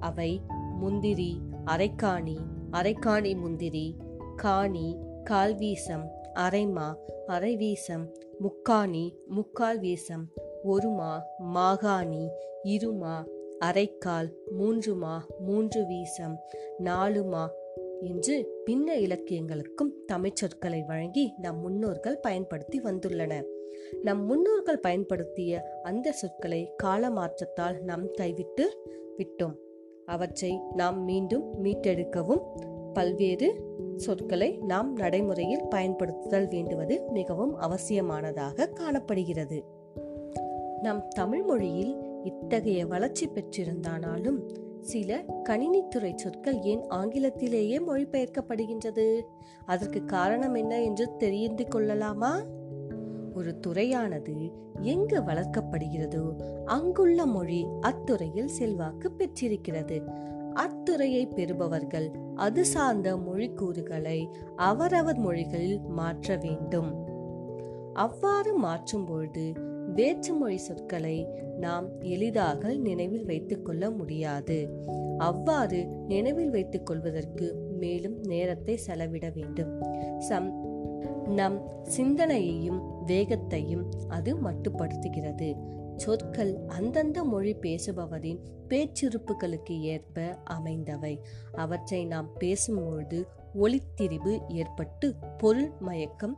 அவை 0.00 0.42
முந்திரி 0.76 1.40
அரைக்காணி 1.64 2.36
அரைக்காணி 2.72 3.36
முந்திரி 3.36 3.96
காணி 4.40 4.98
கால்வீசம் 5.30 6.04
அரைமா 6.34 6.94
அரைவீசம் 7.26 8.12
முக்காணி 8.38 9.14
முக்கால் 9.26 9.80
வீசம் 9.80 10.28
ஒருமா 10.64 11.20
மாகாணி 11.54 12.28
இருமா 12.64 13.24
அரைக்கால் 13.64 14.32
மூன்றுமா 14.58 15.18
மூன்று 15.38 15.86
வீசம் 15.86 16.38
நாலுமா 16.78 17.48
என்று 18.00 18.62
பின்ன 18.66 18.94
இலக்கியங்களுக்கும் 18.96 19.92
தமிழ்ச்சொற்களை 20.12 20.84
வழங்கி 20.84 21.34
நம் 21.38 21.60
முன்னோர்கள் 21.60 22.18
பயன்படுத்தி 22.18 22.80
வந்துள்ளனர். 22.80 23.46
நம் 24.02 24.24
முன்னோர்கள் 24.24 24.78
பயன்படுத்திய 24.78 25.80
அந்த 25.82 26.12
சொற்களை 26.12 26.72
கால 26.76 27.10
மாற்றத்தால் 27.10 27.82
நாம் 27.82 28.10
கைவிட்டு 28.10 28.84
விட்டோம். 29.16 29.56
அவற்றை 30.06 30.60
நாம் 30.74 31.04
மீண்டும் 31.04 31.64
மீட்டெடுக்கவும் 31.64 32.69
பல்வேறு 32.92 33.76
சொற்களை 33.96 34.56
நாம் 34.56 34.92
நடைமுறையில் 34.92 35.68
பயன்படுத்துதல் 35.68 36.48
வேண்டுவது 36.48 37.02
மிகவும் 37.12 37.56
அவசியமானதாக 37.56 38.66
காணப்படுகிறது. 38.66 39.64
நம் 40.82 41.08
தமிழ் 41.08 41.42
மொழியில் 41.42 41.96
இத்தகைய 42.22 42.86
வளர்ச்சி 42.86 43.28
பெற்றிருந்தானாலும் 43.28 44.38
சில 44.80 45.24
கணினித்துறை 45.48 46.14
சொற்கள் 46.14 46.62
ஏன் 46.62 46.82
ஆங்கிலத்திலேயே 46.88 47.78
மொழிபெயர்க்கப்படுகின்றது? 47.78 49.20
அதற்கு 49.66 50.04
காரணம் 50.04 50.54
என்ன 50.54 50.82
என்று 50.82 51.16
தெரிந்து 51.16 51.68
கொள்ளலாமா? 51.68 52.42
ஒரு 53.34 53.60
துறையானது 53.60 54.52
எங்கு 54.80 55.20
வளர்க்கப்படுகிறதோ 55.20 56.42
அங்குள்ள 56.64 57.26
மொழி 57.26 57.66
அத்துறையில் 57.80 58.48
செல்வாக்கு 58.48 59.12
பெற்றிருக்கிறது. 59.12 60.28
அத்துறையை 60.54 61.34
பெறுபவர்கள் 61.34 62.10
அது 62.34 62.64
சார்ந்த 62.64 63.16
மொழிக்கூறுகளை 63.16 64.28
அவரவர் 64.56 65.18
மொழிகளில் 65.18 65.80
மாற்ற 65.80 66.36
வேண்டும். 66.36 67.08
அவ்வாறு 67.92 68.54
மாற்றும் 68.54 69.04
பொழுது 69.04 69.52
வேற்றுமொழி 69.96 70.56
சொற்களை 70.56 71.28
நாம் 71.58 72.00
எளிதாக 72.00 72.74
நினைவில் 72.74 73.24
வைத்துக் 73.24 73.64
கொள்ள 73.64 73.90
முடியாது. 73.90 74.84
அவ்வாறு 75.18 75.86
நினைவில் 75.86 76.50
வைத்துக் 76.50 76.86
கொள்வதற்கு 76.86 77.54
மேலும் 77.54 78.18
நேரத்தை 78.22 78.76
செலவிட 78.76 79.32
வேண்டும். 79.34 79.82
சம் 80.18 80.68
நம் 81.24 81.62
சிந்தனையையும் 81.82 83.04
வேகத்தையும் 83.06 83.90
அது 84.08 84.36
மட்டுப்படுத்துகிறது. 84.36 85.78
சொற்கள் 86.00 86.52
அந்தந்த 86.68 87.24
மொழி 87.24 87.52
பேசுபவரின் 87.62 88.40
பேச்சிருப்புகளுக்கு 88.68 89.74
ஏற்ப 89.80 90.26
அமைந்தவை. 90.44 91.14
அவற்றை 91.54 92.00
நாம் 92.04 92.28
பேசும்பொழுது 92.40 93.18
ஒளித்திரிவு 93.54 94.34
ஏற்பட்டு 94.52 95.14
பொருள் 95.38 95.70
மயக்கம் 95.80 96.36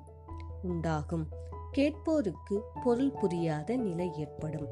உண்டாகும். 0.63 1.27
கேட்போருக்கு 1.73 2.57
பொருள் 2.85 3.13
புரியாத 3.13 3.77
நிலை 3.77 4.09
ஏற்படும். 4.19 4.69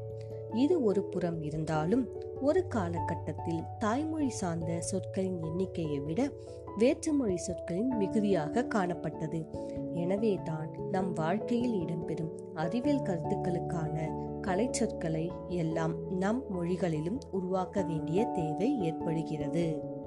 இது 0.53 0.75
ஒரு 0.83 1.01
புறம் 1.03 1.41
இருந்தாலும் 1.41 2.03
ஒரு 2.41 2.61
காலகட்டத்தில் 2.67 3.61
தாய்மொழி 3.79 4.29
சார்ந்த 4.29 4.71
சொற்களின் 4.81 5.37
எண்ணிக்கையை 5.41 5.99
விட 5.99 6.21
வேற்றுமொழி 6.77 7.37
சொற்களின் 7.37 7.91
மிகுதியாக 7.97 8.65
காணப்பட்டது. 8.75 9.39
எனவே 9.93 10.33
தான் 10.43 10.69
நம் 10.91 11.13
வாழ்க்கையில் 11.13 11.77
இடம்பெறும் 11.83 12.33
அறிவியல் 12.55 13.05
கருத்துக்களுக்கான 13.07 13.95
கலைச்சொற்களை 14.41 15.47
எல்லாம் 15.47 16.17
நம் 16.17 16.43
மொழிகளிலும் 16.49 17.19
உருவாக்க 17.31 17.81
வேண்டிய 17.81 18.25
தேவை 18.25 18.81
ஏற்படுகிறது. 18.81 19.99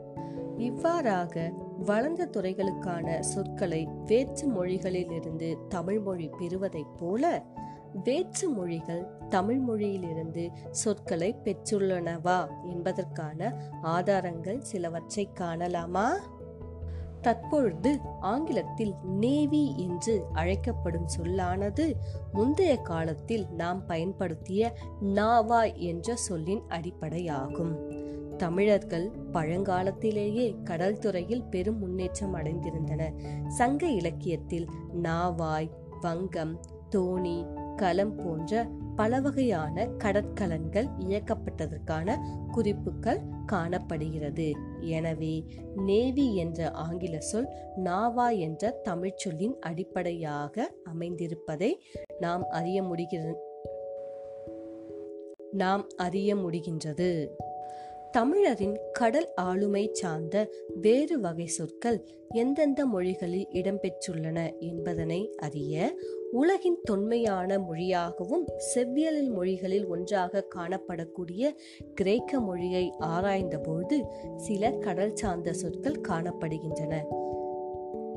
இவ்வாறாக 0.56 1.52
வளர்ந்த 1.86 2.26
துறைகளுக்கான 2.26 3.20
சொற்களை 3.20 3.88
வேற்று 4.06 4.48
மொழிகளிலிருந்து 4.48 5.56
தமிழ் 5.68 6.00
மொழி 6.00 6.30
பெறுவதைப் 6.38 6.94
போல 6.98 7.44
வேற்று 8.04 8.48
மொழிகள் 8.48 9.10
தமிழ் 9.28 9.58
மொழியிலிருந்து 9.58 10.50
சொற்களை 10.70 11.36
பெற்றுள்ளனவா 11.44 12.48
என்பதற்கான 12.62 13.70
ஆதாரங்கள் 13.82 14.60
சிலவற்றை 14.60 15.28
காணலாமா? 15.40 16.12
தற்பொழுது 17.24 17.90
ஆங்கிலத்தில் 18.20 18.94
நேவி 19.04 19.62
என்று 19.76 20.14
அழைக்கப்படும் 20.32 21.08
சொல்லானது 21.08 21.86
முந்தைய 22.32 22.76
காலத்தில் 22.76 23.46
நாம் 23.56 23.86
பயன்படுத்திய 23.86 24.72
நாவா 25.14 25.60
என்ற 25.74 26.16
சொல்லின் 26.16 26.62
அடிப்படையாகும். 26.68 27.74
தமிழர்கள் 28.36 29.06
பழங்காலத்திலேயே 29.32 30.46
கடல் 30.62 30.98
துறையில் 30.98 31.44
பெரும் 31.44 31.78
முன்னேற்றம் 31.78 32.34
அடைந்திருந்தனர் 32.34 33.16
சங்க 33.48 33.86
இலக்கியத்தில் 33.86 34.68
நாவாய் 35.02 35.70
வங்கம் 36.00 36.54
தோணி 36.96 37.38
கலம் 37.76 38.16
போன்ற 38.16 38.68
பல 38.96 39.20
வகையான 39.20 39.86
கடற்கலன்கள் 39.98 40.88
இயக்கப்பட்டதற்கான 40.98 42.16
குறிப்புகள் 42.52 43.20
காணப்படுகிறது. 43.46 44.52
எனவே 44.80 45.44
நேவி 45.76 46.36
என்ற 46.36 46.70
ஆங்கில 46.70 47.20
சொல் 47.20 47.48
நாவா 47.76 48.38
என்ற 48.38 48.80
தமிழ்ச்சொல்லின் 48.88 49.58
அடிப்படையாக 49.60 50.72
அமைந்திருப்பதை 50.98 51.72
நாம் 52.20 52.44
அறிய 52.48 52.82
முடிகிற 52.82 53.34
நாம் 55.50 55.86
அறிய 55.96 56.34
முடிகின்றது. 56.34 57.28
தமிழரின் 58.14 58.78
கடல் 58.92 59.34
ஆளுமை 59.34 59.88
சார்ந்த 59.92 60.50
வேறு 60.80 61.20
வகை 61.20 61.46
சொற்கள் 61.46 62.08
எந்தெந்த 62.28 62.86
மொழிகளில் 62.86 63.46
இடம்பெற்றுள்ளன 63.52 64.58
என்பதனை 64.58 65.34
அறிய 65.36 65.98
உலகின் 66.32 66.80
தொன்மையான 66.82 67.58
மொழியாகவும் 67.58 68.46
செவ்வியலில் 68.74 69.30
மொழிகளில் 69.30 69.86
ஒன்றாக 69.86 70.46
காணப்படக்கூடிய 70.54 71.50
கிரேக்க 71.94 72.40
மொழியை 72.40 72.92
ஆராய்ந்தபோது 73.00 74.06
சில 74.36 74.70
கடல் 74.70 75.16
சார்ந்த 75.16 75.52
சொற்கள் 75.52 76.00
காணப்படுகின்றன. 76.08 77.02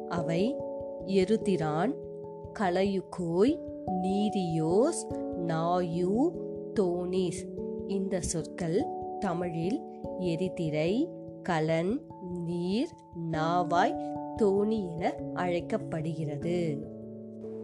அவை 0.07 0.55
எருதிரான் 1.05 1.95
கலையுகோய் 2.59 3.59
நீரியோஸ் 4.01 5.33
நாயு 5.35 6.31
தோனிஸ். 6.79 7.55
இந்த 7.87 8.21
சொற்கள் 8.21 8.95
தமிழில் 9.19 9.81
எரிதிரை 10.19 11.07
கலன் 11.43 12.01
நீர் 12.45 12.89
நாவாய் 13.31 14.15
தோணி 14.41 14.91
என 14.91 15.15
அழைக்கப்படுகிறது. 15.33 16.77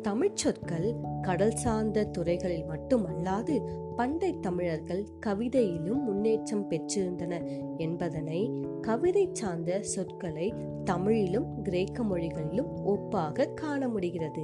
தமிழ்ச்சொற்கள் 0.01 0.95
கடல் 1.21 1.55
சார்ந்த 1.55 2.03
துறைகளில் 2.03 2.65
மட்டுமல்லாது 2.65 3.61
பண்டை 3.95 4.39
தமிழர்கள் 4.39 5.07
கவிதையிலும் 5.25 6.03
முன்னேற்றம் 6.03 6.69
பெற்றிருந்தன 6.69 7.49
என்பதனை 7.77 8.51
கவிதை 8.81 9.29
சார்ந்த 9.33 9.81
சொற்களை 9.81 10.53
தமிழிலும் 10.83 11.61
கிரேக்க 11.61 12.03
மொழிகளிலும் 12.03 12.85
ஒப்பாக 12.85 13.53
காண 13.53 13.87
முடிகிறது. 13.87 14.43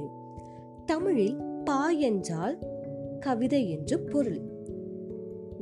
தமிழில் 0.86 1.36
பா 1.64 1.90
என்றால் 1.90 2.58
கவிதை 3.20 3.70
என்று 3.70 4.00
பொருள். 4.00 4.49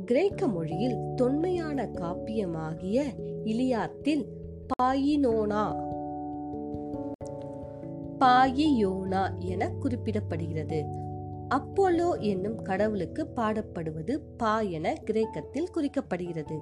கிரேக்க 0.09 0.47
மொழியில் 0.47 1.13
தொன்மையான 1.15 1.85
காப்பியமாகிய 1.85 3.01
இலியாத்தில் 3.43 4.25
பாயினோனா. 4.67 5.75
பாயியோனா 8.19 9.37
என 9.37 9.67
குறிப்பிடப்படுகிறது. 9.67 10.85
அப்போலோ 11.49 12.19
என்னும் 12.19 12.61
கடவுளுக்கு 12.61 13.27
பாடப்படுவது 13.35 14.19
பா 14.37 14.59
என 14.59 14.93
கிரேக்கத்தில் 14.93 15.69
குறிக்கப்படுகிறது. 15.75 16.59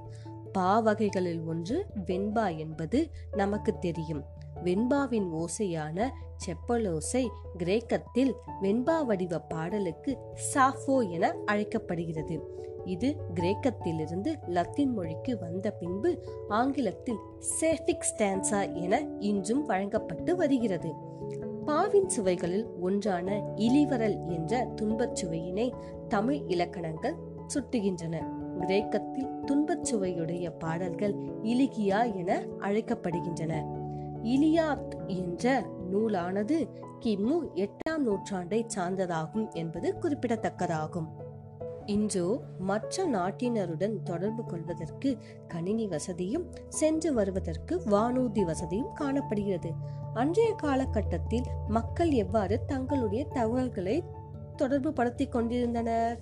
பா 0.51 0.79
வகைகளில் 0.79 1.41
ஒன்று 1.41 1.85
வெண்பா 2.05 2.57
என்பது 2.57 3.09
நமக்கு 3.31 3.79
தெரியும். 3.79 4.23
வெண்பாவின் 4.63 5.27
ஓசையான 5.31 6.09
செப்பலோசை 6.45 7.27
கிரேக்கத்தில் 7.57 8.35
வெண்பா 8.61 9.05
வடிவ 9.05 9.39
பாடலுக்கு 9.39 10.17
சாஃபோ 10.53 11.09
என 11.09 11.35
அழைக்கப்படுகிறது. 11.45 12.55
இது 12.85 13.15
கிரேக்கத்திலிருந்து 13.33 14.35
லத்தீன் 14.47 14.93
மொழிக்கு 14.93 15.37
வந்த 15.37 15.71
பின்பு 15.71 16.23
ஆங்கிலத்தில் 16.47 17.17
சேஃபிக் 17.61 18.03
ஸ்டான்சா 18.15 18.73
என 18.73 19.05
இன்றும் 19.19 19.65
வழங்கப்பட்டு 19.65 20.35
வருகிறது. 20.35 20.91
பாவின் 21.65 22.07
சுவைகளில் 22.07 22.65
ஒன்றான 22.79 23.53
இலிவரல் 23.55 24.27
என்ற 24.27 24.67
துன்பச் 24.75 25.25
சுவையினை 25.25 25.73
தமிழ் 26.07 26.41
இலக்கணங்கள் 26.47 27.15
சுட்டுகின்றன. 27.53 28.35
கிரேக்கத்தில் 28.59 29.39
துன்பச் 29.45 29.95
சுவையுடைய 29.95 30.49
பாடல்கள் 30.59 31.13
இலிகியா 31.43 32.15
என 32.15 32.43
அழைக்கப்படுகின்றன. 32.59 33.76
இலியாத் 34.27 34.93
என்ற 35.07 35.61
நூலானது 35.91 36.57
கிமு 37.05 37.35
எட்டாம் 37.55 38.03
நூற்றாண்டை 38.05 38.67
சார்ந்ததாகும் 38.75 39.53
என்பது 39.53 39.95
குறிப்பிடத்தக்கதாகும். 40.01 41.07
இன்றோ 41.85 42.41
மற்ற 42.59 43.05
நாட்டினருடன் 43.07 44.03
தொடர்பு 44.03 44.43
கொள்வதற்கு 44.45 45.17
கணினி 45.47 45.87
வசதியும் 45.87 46.45
சென்று 46.69 47.13
வருவதற்கு 47.13 47.81
வானூர்தி 47.85 48.43
வசதியும் 48.43 48.93
காணப்படுகிறது. 48.93 49.71
அன்றைய 50.13 50.53
காலகட்டத்தில் 50.53 51.43
மக்கள் 51.67 52.11
எவ்வாறு 52.11 52.65
தங்களுடைய 52.65 53.25
தகவல்களை 53.25 54.03
தொடர்பு 54.55 54.93
படுத்தி 54.93 55.27
கொண்டிருந்தனர் 55.27 56.19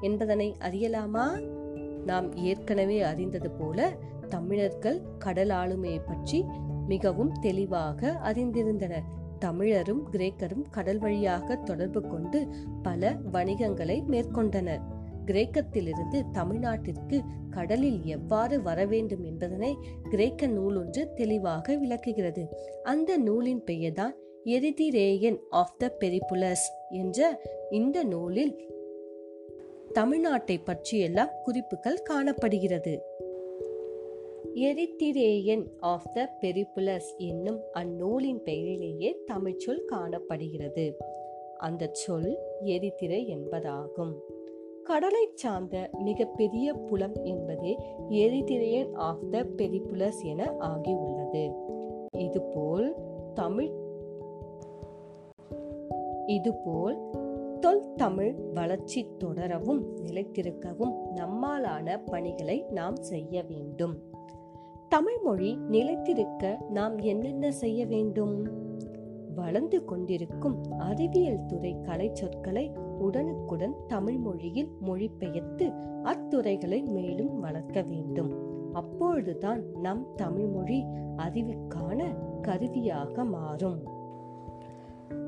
என்பதனை 0.00 0.56
அறியலாமா? 0.60 1.26
நாம் 2.04 2.36
ஏற்கனவே 2.36 3.02
அறிந்தது 3.02 3.50
போல 3.50 3.96
தமிழர்கள் 4.28 5.02
கடல் 5.18 5.48
ஆளுமையை 5.48 6.00
பற்றி 6.06 6.44
மிகவும் 6.88 7.32
தெளிவாக 7.40 8.10
அறிந்திருந்தனர் 8.24 9.08
தமிழரும் 9.38 10.02
கிரேக்கரும் 10.12 10.64
கடல் 10.70 10.98
வழியாக 10.98 11.56
தொடர்பு 11.56 12.00
கொண்டு 12.00 12.48
பல 12.82 13.16
வணிகங்களை 13.32 14.02
மேற்கொண்டனர். 14.10 14.80
கிரேக்கத்திலிருந்து 15.26 16.30
தமிழ்நாட்டிற்கு 16.32 17.20
கடலில் 17.50 18.04
எவ்வாறு 18.04 18.62
வர 18.62 18.84
வேண்டும் 18.84 19.24
என்பதனை 19.24 19.76
கிரேக்க 20.10 20.46
நூல் 20.46 20.76
ஒன்று 20.76 21.12
தெளிவாக 21.14 21.76
விளக்குகிறது. 21.76 22.48
அந்த 22.82 23.16
நூலின் 23.16 23.64
பெயர்தான் 23.64 24.14
எரிதிரேயன் 24.44 25.38
ஆஃப் 25.50 25.78
த 25.78 25.96
பெரிபுலஸ் 26.00 26.66
என்ற 26.90 27.40
இந்த 27.70 28.04
நூலில் 28.04 28.54
தமிழ்நாட்டை 29.94 30.58
பற்றியெல்லாம் 30.64 31.28
குறிப்புகள் 31.44 32.02
காணப்படுகிறது. 32.02 33.07
எரித்திரேயன் 34.58 35.66
ஆஃப் 35.80 36.10
த 36.14 36.36
பெரிபுலஸ் 36.40 37.16
என்னும் 37.16 37.60
அந்நூலின் 37.72 38.42
பெயரிலேயே 38.42 39.16
தமிழ்ச்சொல் 39.26 39.84
காணப்படுகிறது. 39.84 40.96
அந்த 41.58 41.88
சொல் 41.92 42.38
எரித்திரை 42.64 43.26
என்பதாகும். 43.26 44.12
கடலை 44.84 45.30
சார்ந்த 45.34 45.90
மிகப்பெரிய 45.98 46.72
புலம் 46.72 47.14
என்பதே 47.24 47.76
எரித்திரையன் 48.10 48.94
ஆஃப் 48.94 49.30
த 49.30 49.42
பெரிபுலஸ் 49.56 50.22
என 50.22 50.52
ஆகியுள்ளது. 50.60 51.52
இதுபோல் 52.18 52.94
தமிழ் 53.34 53.70
இதுபோல் 56.26 56.98
தொல் 57.60 57.94
தமிழ் 57.94 58.34
வளர்ச்சி 58.54 59.06
தொடரவும் 59.18 59.96
நிலைத்திருக்கவும் 59.96 60.94
நம்மாலான 61.14 62.00
பணிகளை 62.06 62.64
நாம் 62.70 62.96
செய்ய 62.96 63.42
வேண்டும். 63.42 64.16
தமிழ் 64.88 65.18
மொழி 65.24 65.56
நிலைத்திருக்க 65.56 66.58
நாம் 66.70 66.98
என்னென்ன 66.98 67.52
செய்ய 67.52 67.86
வேண்டும்? 67.86 68.48
வளர்ந்து 69.34 69.84
கொண்டிருக்கும் 69.84 70.62
அறிவியல் 70.78 71.46
துறை 71.46 71.80
கலை 71.82 72.10
சொற்களை 72.12 72.72
உடனுக்குடன் 72.98 73.74
தமிழ் 73.86 74.16
மொழியில் 74.16 74.68
மொழிபெயர்த்து 74.80 75.72
அத்துறைகளை 76.02 76.84
மேலும் 76.84 77.40
வளர்க்க 77.40 77.82
வேண்டும். 77.82 78.32
அப்பொழுதுதான் 78.72 79.62
நம் 79.80 80.06
தமிழ் 80.16 80.46
மொழி 80.46 80.84
அறிவுக்கான 81.16 82.04
கருவியாக 82.40 83.24
மாறும். 83.24 83.82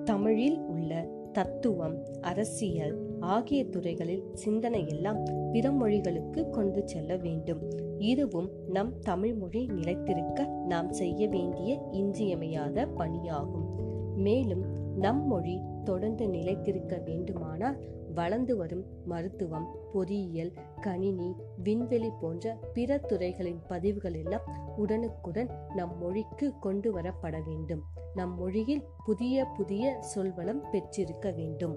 தமிழில் 0.05 0.59
உள்ள 0.59 1.09
தத்துவம் 1.33 2.05
அரசியல் 2.21 2.99
ஆகிய 3.21 3.65
துறைகளில் 3.65 4.25
சிந்தனை 4.33 4.89
எல்லாம் 4.89 5.25
பிற 5.53 5.71
மொழிகளுக்கு 5.71 6.51
கொண்டு 6.51 6.89
செல்ல 6.89 7.17
வேண்டும். 7.17 7.89
இதுவும் 8.01 8.51
நம் 8.69 8.99
தமிழ் 8.99 9.35
மொழி 9.35 9.67
நிலைத்திருக்க 9.67 10.45
நாம் 10.45 10.93
செய்ய 10.93 11.29
வேண்டிய 11.29 11.89
இன்றியமையாத 11.91 12.87
பணியாகும். 12.87 13.67
மேலும் 14.17 14.65
நம் 14.97 15.27
மொழி 15.27 15.61
தொடர்ந்து 15.85 16.29
நிலைத்திருக்க 16.29 16.97
வேண்டுமானால் 17.05 17.79
வளர்ந்து 18.15 18.57
வரும் 18.57 18.85
மருத்துவம் 19.05 19.69
பொறியியல் 19.93 20.53
கணினி 20.81 21.35
விண்வெளி 21.63 22.11
போன்ற 22.21 22.59
பிற 22.73 22.99
துறைகளின் 22.99 23.61
பதிவுகள் 23.69 24.15
எல்லாம் 24.15 24.75
உடனுக்குடன் 24.77 25.51
நம் 25.75 25.99
மொழிக்கு 25.99 26.59
கொண்டு 26.59 27.01
வரப்பட 27.01 27.37
வேண்டும். 27.47 27.83
நம் 28.15 28.39
மொழியில் 28.39 28.85
புதிய 29.05 29.45
புதிய 29.45 29.97
சொல்வளம் 30.01 30.65
பெற்றிருக்க 30.71 31.31
வேண்டும். 31.31 31.77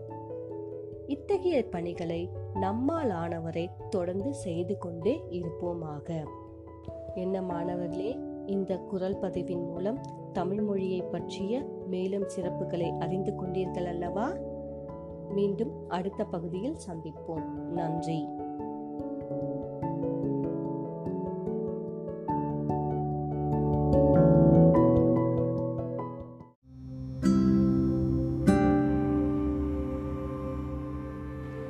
இத்தகைய 1.07 1.65
பணிகளை 1.69 2.29
நம்மால் 2.53 3.09
ஆனவரை 3.09 3.69
தொடர்ந்து 3.89 4.33
செய்து 4.33 4.77
கொண்டே 4.77 5.23
இருப்போமாக. 5.29 6.25
என்ன 7.15 7.41
மாணவர்களே 7.41 8.19
இந்த 8.45 8.77
குரல் 8.77 9.17
பதிவின் 9.17 9.69
மூலம் 9.69 9.99
தமிழ் 10.33 10.61
மொழியை 10.61 11.01
பற்றிய 11.01 11.65
மேலும் 11.87 12.25
சிறப்புகளை 12.35 12.97
அறிந்து 12.97 13.31
கொண்டீர்கள் 13.31 13.85
அல்லவா? 13.85 14.33
மீண்டும் 15.29 15.89
அடுத்த 15.89 16.23
பகுதியில் 16.23 16.77
சந்திப்போம். 16.87 17.45
நன்றி. 17.51 18.27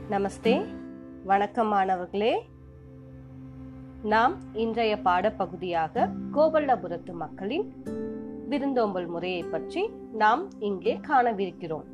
நமஸ்தே. 0.10 0.73
வணக்கம் 1.26 1.68
மாணவர்களே 1.68 2.42
நாம் 4.04 4.34
இன்றைய 4.54 5.00
பாடப்பகுதியாக 5.04 6.10
கோவல்லபுரத்து 6.34 7.14
மக்களின் 7.14 7.84
விருந்தோம்பல் 8.50 9.08
முறையை 9.08 9.44
பற்றி 9.44 9.90
நாம் 10.14 10.60
இங்கே 10.60 10.98
காணவிருக்கிறோம். 10.98 11.86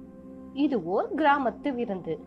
இது 0.53 0.85
ஓர் 0.85 1.13
கிராமத்து 1.15 1.73
விருந்து. 1.73 2.19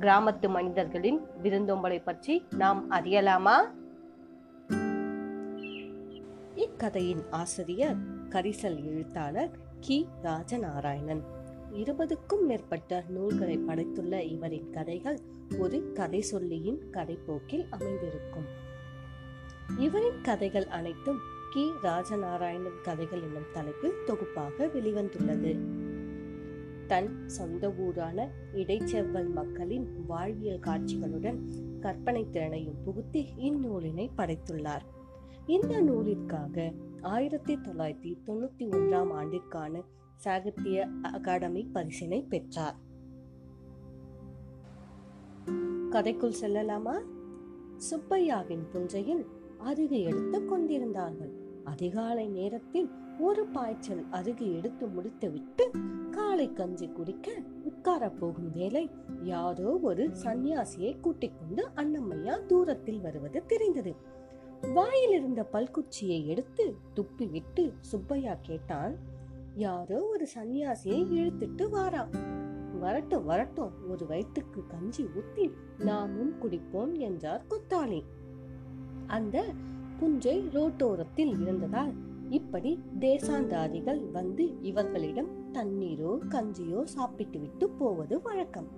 கிராமத்து 0.00 0.48
மனிதர்களின் 0.48 1.20
விருந்தோம்பலை 1.42 2.02
பற்றி 2.04 2.46
நாம் 2.56 2.90
அறியலாமா? 2.90 3.56
இக்கதையின் 6.54 7.24
ஆசிரியர் 7.30 7.96
கரிசல் 8.28 8.84
எழுத்தாளர் 8.84 9.50
கி. 9.80 10.08
ராஜநாராயணன். 10.22 11.35
இருபதுக்கும் 11.72 12.46
மேற்பட்ட 12.46 13.04
நூல்களை 13.08 13.58
படைத்துள்ள 13.58 14.20
இவரின் 14.20 14.70
கதைகள் 14.70 15.18
ஒரு 15.58 15.92
கதை 15.92 16.20
சொல்லியின் 16.20 16.82
கதைப்போக்கில் 16.90 17.66
அமைந்திருக்கும். 17.70 18.44
இவரின் 19.78 20.20
கதைகள் 20.22 20.66
அனைத்தும் 20.66 21.18
கி. 21.52 21.70
ராஜநாராயணன் 21.82 22.80
கதைகள் 22.82 23.22
என்னும் 23.22 23.52
தலைப்பில் 23.52 24.04
தொகுப்பாக 24.04 24.66
வெளிவந்துள்ளது. 24.66 25.58
தன் 26.86 27.28
சொந்த 27.28 27.70
ஊரான 27.70 28.30
இடைச்செவ்வல் 28.54 29.32
மக்களின் 29.32 30.04
வாழ்வியல் 30.06 30.60
காட்சிகளுடன் 30.60 31.38
கற்பனை 31.80 32.26
திறனையும் 32.30 32.82
புகுத்தி 32.84 33.28
இந்நூலினை 33.36 34.10
படைத்துள்ளார். 34.16 34.84
இந்த 35.46 35.82
நூலிற்காக 35.82 36.74
ஆயிரத்தி 37.06 37.56
தொள்ளாயிரத்தி 37.56 38.16
தொண்ணூத்தி 38.26 38.58
ஒன்றாம் 38.58 39.12
ஆண்டிற்கான 39.12 39.80
சாகித்ய 40.16 40.88
அகாடமி 41.02 41.70
பரிசினை 41.74 42.28
பெற்றார். 42.28 42.76
கதைக்குள் 45.90 46.32
செல்லலாமா? 46.40 47.00
சுப்பையாவின் 47.90 48.68
புஞ்சையில் 48.72 49.26
அருகு 49.58 50.02
எடுத்து 50.02 50.44
கொண்டிருந்தார்கள். 50.44 51.32
அதிகாலை 51.64 52.28
நேரத்தில் 52.28 52.90
ஒரு 53.18 53.46
பாய்ச்சல் 53.46 54.04
அருகு 54.10 54.56
எடுத்து 54.56 54.86
முடித்துவிட்டு 54.86 55.70
காலை 56.10 56.52
கஞ்சி 56.52 56.88
குடிக்க 56.88 57.32
உட்கார 57.62 58.10
போகும் 58.10 58.50
வேலை 58.50 58.90
யாரோ 59.22 59.78
ஒரு 59.78 60.10
சன்னியாசியை 60.22 61.00
கூட்டிக் 61.00 61.32
கொண்டு 61.38 61.68
அண்ணம்மையா 61.74 62.46
தூரத்தில் 62.46 63.00
வருவது 63.00 63.46
தெரிந்தது. 63.46 64.14
வாயிலிருந்த 64.62 65.46
பல்குச்சியை 65.52 66.26
எடுத்து 66.26 66.76
துப்பிவிட்டு 66.96 67.72
சுப்பையா 67.80 68.36
கேட்டான் 68.42 68.96
யாரோ 69.54 70.04
ஒரு 70.04 70.28
சன்னியாசியை 70.34 71.04
இழுத்துட்டு 71.12 71.70
வாரா. 71.70 72.08
வரட்டும் 72.80 73.24
வரட்டும். 73.24 73.88
ஒரு 73.88 74.06
வயிற்றுக்கு 74.06 74.66
கஞ்சி 74.66 75.04
ஊத்தி 75.04 75.50
நாமும் 75.78 76.34
குடிப்போம் 76.42 76.98
என்றார் 76.98 77.44
கொத்தாளி 77.50 78.02
அந்த 79.06 79.44
புஞ்சை 80.00 80.48
ரோட்டோரத்தில் 80.50 81.40
இருந்ததால் 81.40 81.94
இப்படி 82.28 82.82
தேசாந்தாரிகள் 83.00 84.10
வந்து 84.10 84.60
இவர்களிடம் 84.60 85.52
தண்ணீரோ 85.52 86.18
கஞ்சியோ 86.28 86.82
சாப்பிட்டு 86.82 87.38
விட்டு 87.38 87.70
போவது 87.70 88.22
வழக்கம். 88.22 88.68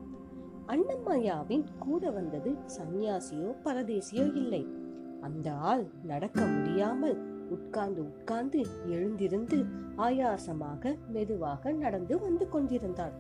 அண்ணம்மையாவின் 0.67 1.65
கூட 1.79 2.11
வந்தது 2.11 2.51
சந்நியாசியோ 2.51 3.57
பரதேசியோ 3.65 4.37
இல்லை. 4.37 4.78
அந்த 5.21 5.53
ஆள் 5.53 5.85
நடக்க 6.03 6.41
முடியாமல் 6.45 7.17
உட்கார்ந்து 7.51 8.01
உட்கார்ந்து 8.03 8.61
எழுந்திருந்து 8.87 9.59
ஆயாசமாக 9.97 10.95
மெதுவாக 11.09 11.73
நடந்து 11.73 12.19
வந்து 12.19 12.49
கொண்டிருந்தார். 12.49 13.15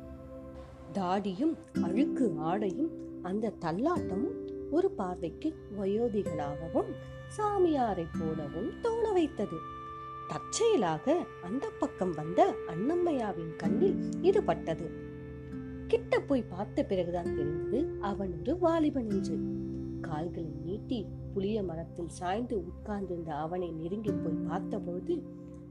தாடியும் 0.92 1.54
அழுக்கு 1.82 2.26
ஆடையும் 2.38 2.90
அந்த 3.22 3.52
தள்ளாட்டமும் 3.60 4.36
ஒரு 4.70 4.90
பார்வைக்கு 4.90 5.48
வயோதிகளாகவும் 5.80 6.90
சாமியாரை 7.36 8.06
போலவும் 8.18 8.70
தோண 8.80 9.12
வைத்தது. 9.12 9.58
தற்செயலாக 10.28 11.16
அந்த 11.42 11.66
பக்கம் 11.78 12.12
வந்த 12.12 12.40
அண்ணம்மையாவின் 12.68 13.52
கண்ணில் 13.56 13.98
இது 14.22 14.42
பட்டது 14.42 14.88
கிட்ட 15.86 16.20
போய் 16.20 16.42
பார்த்த 16.42 16.84
பிறகுதான் 16.84 17.34
தெரிந்தது 17.34 17.98
அவன் 18.00 18.32
ஒரு 18.40 18.58
வாலிபன் 18.58 19.10
என்று. 19.10 19.36
கால்களை 20.00 20.52
நீட்டி 20.64 20.98
புளிய 21.38 21.62
மரத்தில் 21.62 22.08
சாய்ந்து 22.08 22.64
உட்கார்ந்திருந்த 22.66 23.34
அவனை 23.34 23.72
நெருங்கி 23.72 24.12
போய் 24.12 24.48
பார்த்தபோது 24.48 25.22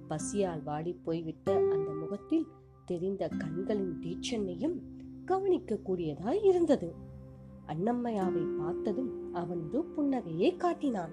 பசியால் 0.07 0.63
வாடி 0.63 0.93
போய்விட்ட 1.03 1.55
அந்த 1.55 1.91
முகத்தில் 1.91 2.45
தெரிந்த 2.85 3.27
கண்களின் 3.27 3.99
தீட்சண்ணையும் 4.01 4.75
கவனிக்க 5.25 5.79
கூடியதாய் 5.85 6.45
இருந்தது. 6.45 6.93
அண்ணம்மையாவை 7.67 8.57
பார்த்ததும் 8.57 9.33
அவனது 9.33 9.81
புன்னகையை 9.81 10.55
காட்டினான். 10.55 11.11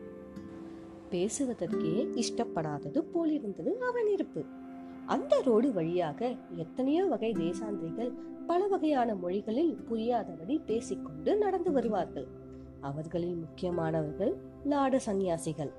பேசுவதற்கே 1.11 2.23
இஷ்டப்படாதது 2.23 2.99
போலிருந்தது 2.99 3.81
அவன் 3.81 4.07
இருப்பு. 4.07 4.45
அந்த 5.07 5.43
ரோடு 5.45 5.73
வழியாக 5.73 6.37
எத்தனையோ 6.51 7.07
வகை 7.07 7.33
தேசாந்திரிகள் 7.33 8.13
பல 8.47 8.67
வகையான 8.67 9.15
மொழிகளில் 9.15 9.77
புரியாதபடி 9.77 10.59
பேசிக்கொண்டு 10.59 11.37
நடந்து 11.37 11.73
வருவார்கள். 11.73 12.43
அவர்களில் 12.85 13.37
முக்கியமானவர்கள் 13.37 14.33
லாட 14.65 14.97
சந்நியாசிகள். 14.97 15.73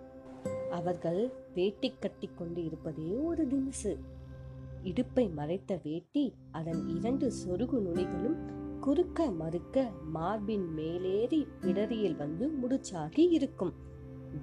அவர்கள் 0.72 1.22
வேட்டி 1.54 1.90
கட்டி 2.00 2.30
கொண்டு 2.36 2.64
இருப்பதே 2.64 3.10
ஒரு 3.26 3.48
தினசு 3.48 3.92
இடுப்பை 4.84 5.26
மறைத்த 5.30 5.80
வேட்டி 5.84 6.24
அதன் 6.52 6.82
இரண்டு 6.88 7.32
சொருகு 7.44 7.78
நுனிகளும் 7.80 8.38
குறுக்க 8.80 9.30
மறுக்க 9.32 9.86
மார்பின் 10.14 10.68
மேலேறி 10.74 11.48
பிடரியில் 11.62 12.16
வந்து 12.16 12.46
முடிச்சாகி 12.62 13.24
இருக்கும். 13.30 13.74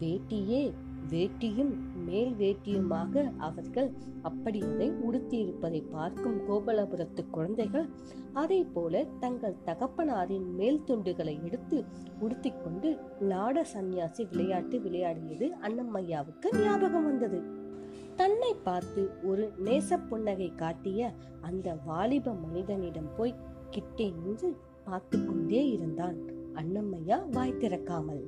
வேட்டியே 0.01 0.63
வேட்டியும் 1.11 1.73
மேல் 2.05 2.33
வேட்டியுமாக 2.35 3.33
அவர்கள் 3.39 3.91
அப்படி 4.23 4.61
அதை 4.61 4.91
உடுத்தியிருப்பதை 4.91 5.91
பார்க்கும் 5.91 6.39
கோபலபுரத்து 6.49 7.31
குழந்தைகள் 7.31 7.89
அதை 8.33 8.65
போல 8.65 9.05
தங்கள் 9.21 9.57
தகப்பனாரின் 9.65 10.55
மேல் 10.55 10.85
துண்டுகளை 10.85 11.45
எடுத்து 11.45 11.85
உடுத்திக்கொண்டு 12.21 12.99
லாட 13.21 13.63
சந்நியாசி 13.63 14.25
விளையாட்டு 14.25 14.79
விளையாடியது 14.79 15.49
அண்ணம்மையாவுக்கு 15.63 16.51
ஞாபகம் 16.63 17.05
வந்தது. 17.05 17.41
தன்னை 18.17 18.55
பார்த்து 18.55 19.11
ஒரு 19.23 19.53
நேச 19.65 19.99
புன்னகை 20.09 20.55
காட்டிய 20.55 21.13
அந்த 21.41 21.79
வாலிப 21.87 22.35
மனிதனிடம் 22.35 23.11
போய் 23.17 23.41
கிட்டே 23.71 24.11
நின்று 24.11 24.57
பார்த்து 24.85 25.25
கொண்டே 25.25 25.71
இருந்தான். 25.71 26.17
அண்ணம்மையா 26.55 27.29
வாய் 27.31 27.61
திறக்காமல். 27.61 28.23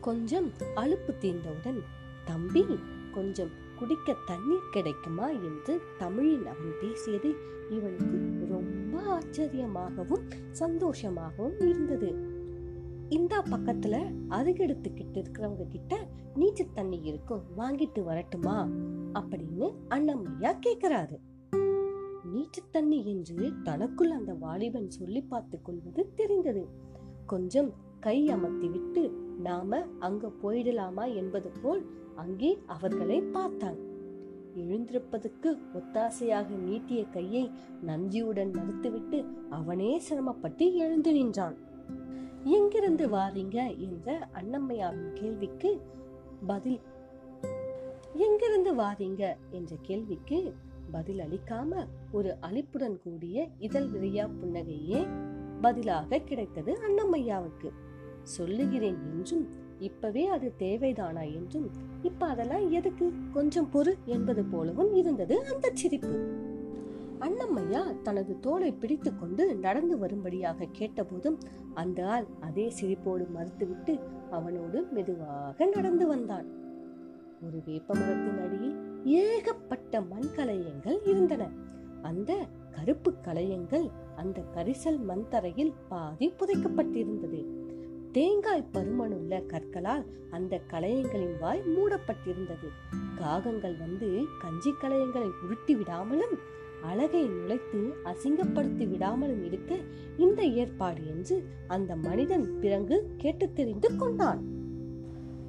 கொஞ்சம் 0.00 0.50
அலுப்பு 0.74 1.14
தீர்ந்தவுடன் 1.20 1.80
தம்பி 2.24 2.64
கொஞ்சம் 3.12 3.48
குடிக்க 3.78 4.16
தண்ணீர் 4.26 4.68
கிடைக்குமா? 4.70 5.28
என்று 5.28 5.80
தமிழில் 5.98 6.46
அவன் 6.46 6.72
பேசியது 6.80 7.34
இவனுக்கு 7.70 8.46
ரொம்ப 8.48 9.18
ஆச்சரியமாகவும் 9.18 10.30
சந்தோஷமாகவும் 10.60 11.68
இருந்தது. 11.68 12.14
இந்த 13.08 13.38
பக்கத்துல 13.38 14.14
அருகெடுத்துக்கிட்டு 14.28 15.24
இருக்கிறவங்க 15.24 15.68
கிட்ட 15.68 16.08
நீச்சல் 16.34 16.72
தண்ணி 16.72 17.00
இருக்கும் 17.00 17.42
வாங்கிட்டு 17.58 18.02
வரட்டுமா? 18.02 18.68
அப்படின்னு 19.14 19.74
அண்ணம்மையா 19.88 20.58
கேக்குறாரு. 20.66 21.18
நீச்சல் 22.24 22.70
தண்ணி 22.70 23.06
என்று 23.06 23.52
தனக்குள் 23.62 24.10
அந்த 24.10 24.34
வாலிபன் 24.34 24.90
சொல்லி 24.90 25.20
பார்த்து 25.20 25.62
கொள்வது 25.62 26.12
தெரிந்தது. 26.14 26.68
கொஞ்சம் 27.26 27.74
கை 28.00 28.30
அமர்த்தி 28.30 28.68
விட்டு 28.68 29.28
நாம 29.42 29.82
அங்க 29.98 30.30
போயிடலாமா 30.42 31.14
என்பது 31.14 31.52
போல் 31.62 31.84
அங்கே 32.16 32.58
அவர்களை 32.66 33.20
பார்த்தான். 33.20 33.76
எழுந்திருப்பதற்கு 34.56 35.58
ஒத்தாசையாக 35.74 36.48
நீட்டிய 36.48 37.04
கையை 37.04 37.50
நந்தியுடன் 37.82 38.50
மறுத்துவிட்டு 38.50 39.24
அவனே 39.50 39.98
சிரமப்பட்டு 39.98 40.74
எழுந்து 40.74 41.12
நின்றான். 41.12 41.56
எங்கிருந்து 42.44 43.08
வாரீங்க? 43.08 43.78
என்ற 43.78 44.28
அண்ணம்மையாவின் 44.32 45.12
கேள்விக்கு 45.12 45.80
பதில் 46.46 46.80
எங்கிருந்து 48.14 48.74
வாரீங்க? 48.74 49.36
என்ற 49.50 49.76
கேள்விக்கு 49.82 50.54
பதில் 50.90 51.18
அளிக்காம 51.18 51.86
ஒரு 52.12 52.36
அளிப்புடன் 52.40 52.98
கூடிய 53.02 53.48
இதழ் 53.58 53.82
விரியா 53.82 54.28
புன்னகையே 54.40 55.06
பதிலாக 55.60 56.18
கிடைத்தது 56.18 56.78
அண்ணம்மையாவுக்கு. 56.88 57.70
சொல்லுகிறேன் 58.36 58.98
என்றும் 59.12 59.44
இப்பவே 59.78 60.22
அது 60.26 60.48
தேவைதானா 60.58 61.24
என்றும் 61.34 61.68
இப்ப 62.02 62.26
அதெல்லாம் 62.26 62.66
எதுக்கு? 62.70 63.06
கொஞ்சம் 63.32 63.68
பொறு 63.72 63.92
என்பது 64.06 64.42
போலவும் 64.44 64.92
இருந்தது 64.94 65.36
அந்த 65.52 65.70
சிரிப்பு. 65.74 66.16
அண்ணம்மையா 67.20 67.82
தனது 68.02 68.32
தோலை 68.40 68.70
பிடித்து 68.72 69.10
கொண்டு 69.16 69.44
நடந்து 69.56 69.98
வரும்படியாக 69.98 70.68
கேட்டபோதும் 70.78 71.38
அந்த 71.74 71.98
ஆள் 72.06 72.26
அதே 72.40 72.66
சிரிப்போடு 72.80 73.26
மறுத்துவிட்டு 73.36 73.94
அவனோடு 74.30 74.80
மெதுவாக 74.92 75.66
நடந்து 75.66 76.06
வந்தான். 76.06 76.46
ஒரு 77.46 77.58
வேப்ப 77.66 77.94
மரத்தின் 77.94 78.40
அடியில் 78.44 78.76
ஏகப்பட்ட 79.20 80.00
மண் 80.02 80.30
கலையங்கள் 80.36 80.98
இருந்தன. 81.04 81.42
அந்த 82.02 82.32
கருப்பு 82.70 83.10
கலையங்கள் 83.22 83.86
அந்த 84.16 84.40
கரிசல் 84.54 85.00
மண் 85.04 85.28
தரையில் 85.28 85.72
பாதி 85.88 86.26
புதைக்கப்பட்டிருந்தது. 86.38 87.40
தேங்காய் 88.12 88.68
பருமனுள்ள 88.72 89.46
கற்களால் 89.46 90.04
அந்த 90.30 90.60
கலையங்களின் 90.70 91.38
வாய் 91.40 91.62
மூடப்பட்டிருந்தது. 91.66 92.68
காகங்கள் 93.16 93.76
வந்து 93.78 94.24
கஞ்சி 94.40 94.70
கலையங்களை 94.70 95.30
உருட்டி 95.44 95.76
விடாமலும் 95.76 96.34
அழகை 96.82 97.24
நுழைத்து 97.24 97.92
அசிங்கப்படுத்தி 98.04 98.86
விடாமலும் 98.86 99.44
இருக்க 99.44 99.78
இந்த 100.18 100.44
ஏற்பாடு 100.44 101.06
என்று 101.06 101.44
அந்த 101.68 101.96
மனிதன் 101.96 102.58
பிறகு 102.60 103.14
கேட்டு 103.16 103.52
தெரிந்து 103.52 103.96
கொண்டான். 103.96 104.42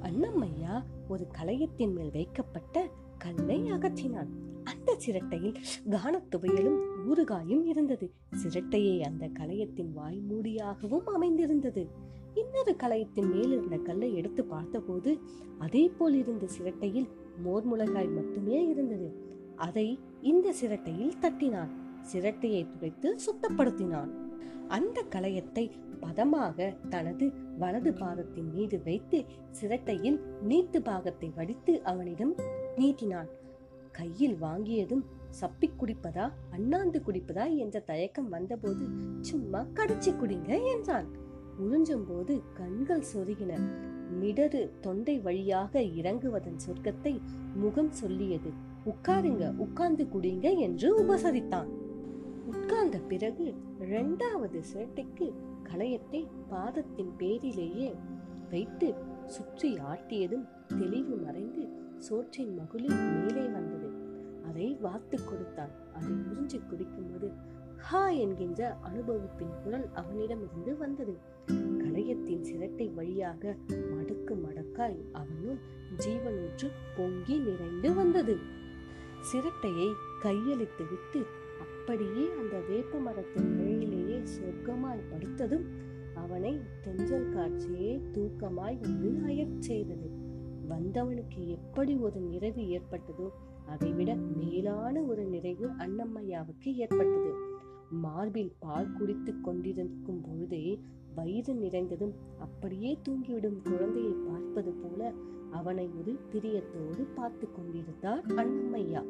அண்ணம்மையா 0.02 0.82
ஒரு 1.08 1.26
கலையத்தின் 1.32 1.94
மேல் 1.94 2.10
வைக்கப்பட்ட 2.12 2.88
கல்லை 3.18 3.72
அகற்றினான். 3.72 4.28
அந்த 4.64 4.94
சிரட்டையில் 4.96 5.56
கானத்துவையலும் 5.90 6.80
ஊறுகாயும் 7.08 7.64
இருந்தது. 7.64 8.12
சிரட்டையை 8.34 9.02
அந்த 9.02 9.26
கலையத்தின் 9.26 9.92
வாய் 9.92 10.20
மூடியாகவும் 10.20 11.06
அமைந்திருந்தது. 11.06 12.10
இன்னொரு 12.34 12.76
கலையத்தின் 12.76 13.30
மேலிருந்த 13.30 13.76
கல்லை 13.76 14.14
எடுத்து 14.14 14.44
பார்த்தபோது 14.44 15.18
அதே 15.58 15.88
போல் 15.88 16.14
இருந்த 16.14 16.46
சிரட்டையில் 16.46 17.08
மோர் 17.42 17.66
முளகாய் 17.72 18.14
மட்டுமே 18.14 18.68
இருந்தது. 18.68 19.08
அதை 19.56 19.98
இந்த 20.20 20.52
சிரட்டையில் 20.52 21.18
தட்டினான். 21.20 21.72
சிரட்டையை 22.00 22.66
துடைத்து 22.70 23.16
சுத்தப்படுத்தினான். 23.26 24.10
அந்த 24.68 25.04
கலையத்தை 25.10 25.70
பதமாக 26.00 26.74
தனது 26.88 27.32
வலது 27.58 27.92
பாதத்தின் 27.92 28.50
மீது 28.54 28.82
வைத்து 28.82 29.24
சிரட்டையில் 29.50 30.20
நீட்டு 30.42 30.82
பாகத்தை 30.82 31.32
வடித்து 31.34 31.82
அவனிடம் 31.82 32.34
நீட்டினான். 32.76 33.28
கையில் 33.92 34.36
வாங்கியதும் 34.42 35.04
சப்பி 35.40 35.68
குடிப்பதா 35.80 36.32
அண்ணாந்து 36.50 37.02
குடிப்பதா 37.06 37.56
என்ற 37.56 37.80
தயக்கம் 37.80 38.28
வந்தபோது 38.28 38.86
சும்மா 39.20 39.60
கடிச்சு 39.74 40.10
குடிங்க 40.12 40.50
என்றான். 40.74 41.21
உறிஞ்சும்போது 41.62 42.42
கண்கள் 42.54 43.04
சொருகின. 43.14 43.52
மிடரு 44.20 44.70
தொண்டை 44.80 45.18
வழியாக 45.18 45.80
இறங்குவதன் 45.80 46.60
சொர்க்கத்தை 46.66 47.20
முகம் 47.54 47.92
சொல்லியது. 47.92 48.50
உட்காருங்க 48.84 49.56
உட்கார்ந்து 49.56 50.04
குடிங்க 50.04 50.56
என்று 50.56 50.88
உபசரித்தான். 51.02 51.70
உட்கார்ந்த 52.46 52.98
பிறகு 52.98 53.54
இரண்டாவது 53.80 54.60
சேட்டைக்கு 54.74 55.26
களையத்தை 55.68 56.26
பாதத்தின் 56.48 57.12
பேரிலேயே 57.18 57.94
வைத்து 58.50 58.94
சுற்றி 59.26 59.70
ஆட்டியதும் 59.74 60.46
தெளிவு 60.78 61.16
மறைந்து 61.16 61.62
சோற்றின் 61.98 62.52
மகுளி 62.58 62.88
மேலே 63.22 63.44
வந்தது. 63.48 63.88
அதை 64.48 64.78
வாத்து 64.80 65.18
கொடுத்தான். 65.24 65.72
அதை 65.94 66.12
உறிஞ்சி 66.30 66.58
குடிக்கும்போது 66.62 67.28
ஹா 67.76 68.08
என்கின்ற 68.08 68.76
அனுபவிப்பின் 68.80 69.54
குரல் 69.64 69.86
அவனிடமிருந்து 69.92 70.76
வந்தது. 70.76 71.14
களையத்தின் 71.50 72.44
சிரட்டை 72.44 72.94
வழியாக 72.94 73.56
மடக்கு 73.68 74.34
மடக்காய் 74.34 74.98
அவனுள் 75.12 75.58
ஜீவனூற்று 76.06 76.70
பொங்கி 76.96 77.38
நிறைந்து 77.38 77.94
வந்தது. 77.94 78.36
சிரட்டையை 79.20 79.88
கையளித்து 80.22 80.84
விட்டு 80.90 81.26
அப்படியே 81.60 82.28
அந்த 82.38 82.60
வேப்ப 82.68 82.98
மரத்தின் 82.98 83.56
நிழலிலேயே 83.56 84.22
சொர்க்கமாய் 84.22 85.08
படுத்ததும் 85.12 85.64
அவனை 86.14 86.60
தெஞ்சல் 86.80 87.28
காட்சியே 87.28 88.00
தூக்கமாய் 88.12 88.80
வந்து 88.80 89.20
அயற் 89.24 89.60
செய்தது. 89.60 90.10
வந்தவனுக்கு 90.68 91.46
எப்படி 91.46 91.96
ஒரு 91.96 92.20
நிறைவு 92.20 92.62
ஏற்பட்டதோ 92.62 93.28
அதைவிட 93.66 94.14
மேலான 94.14 95.02
ஒரு 95.02 95.24
நிறைவு 95.24 95.68
அன்னம்மையாவுக்கு 95.68 96.74
ஏற்பட்டது. 96.74 97.51
மார்பில் 97.92 98.52
பால் 98.58 98.92
குடித்து 98.92 99.40
கொண்டிருக்கும் 99.40 100.20
பொழுதே 100.20 100.80
வயிறு 101.14 101.54
நிறைந்ததும் 101.54 102.12
அப்படியே 102.38 102.98
தூங்கிவிடும் 103.08 103.62
குழந்தையை 103.62 104.12
பார்ப்பது 104.12 104.72
போல 104.72 105.12
அவனை 105.50 105.90
ஒரு 105.98 106.18
பிரியத்தோடு 106.32 107.02
பார்த்து 107.14 107.48
கொண்டிருந்தார் 107.52 108.24
அண்ணம்மையா 108.26 109.02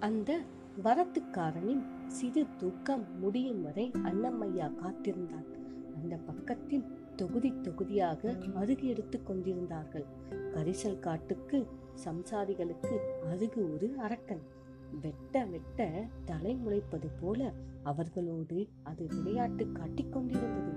அந்த 0.00 0.40
வரத்துக்காரனின் 0.84 1.84
சிறு 2.06 2.46
தூக்கம் 2.56 3.18
முடியும் 3.20 3.62
வரை 3.62 3.90
அண்ணம்மையா 3.92 4.74
காத்திருந்தான் 4.74 5.46
அந்த 6.02 6.16
பக்கத்தில் 6.16 6.84
தொகுதி 7.16 7.52
தொகுதியாக 7.62 8.36
அருகு 8.54 8.82
எடுத்து 8.82 9.22
கொண்டிருந்தார்கள். 9.22 10.04
கரிசல் 10.54 10.98
காட்டுக்கு 10.98 11.66
சம்சாரிகளுக்கு 12.04 12.96
அருகு 13.30 13.72
ஒரு 13.74 13.94
அரக்கன். 13.98 14.42
வெட்ட 15.00 15.44
வெட்ட 15.44 16.06
தலை 16.24 16.54
முளைப்பது 16.54 17.08
போல 17.20 17.52
அவர்களோடு 17.84 18.58
அது 18.82 19.06
விளையாட்டு 19.06 19.72
காட்டிக் 19.72 20.12
கொண்டிருந்தது 20.12 20.72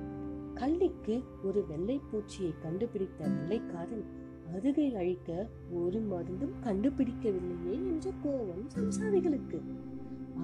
கள்ளிக்கு 0.54 1.24
ஒரு 1.44 1.66
வெள்ளை 1.66 2.02
பூச்சியை 2.12 2.52
கண்டுபிடித்த 2.62 3.28
வெள்ளைக்காரன் 3.28 4.08
அருகை 4.56 4.96
அழிக்க 4.96 5.50
ஒரு 5.72 6.00
மருந்தும் 6.00 6.56
கண்டுபிடிக்கவில்லையே 6.64 7.76
என்ற 7.92 8.12
கோபம் 8.24 8.66
சம்சாரிகளுக்கு. 8.76 9.60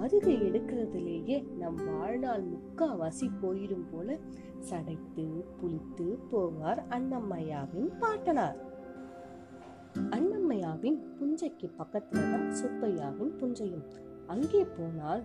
அருகை 0.00 0.34
எடுக்கிறதுலேயே 0.42 1.36
நம் 1.56 1.78
வாழ்நாள் 1.84 2.44
முக்காவாசி 2.44 3.26
போயிடும் 3.42 3.86
போல 3.92 4.18
சடைத்து 4.58 5.26
புளித்து 5.60 6.18
போவார் 6.32 6.80
அன்னம்மையாவின் 6.88 7.90
பாட்டனார். 7.98 8.58
அன்னம்மையாவின் 10.10 10.98
புஞ்சைக்கு 11.18 11.68
பக்கத்துல 11.78 12.24
தான் 12.32 12.48
சுப்பையாவின் 12.50 13.34
புஞ்சையும். 13.40 13.86
அங்கே 14.26 14.64
போனால் 14.64 15.24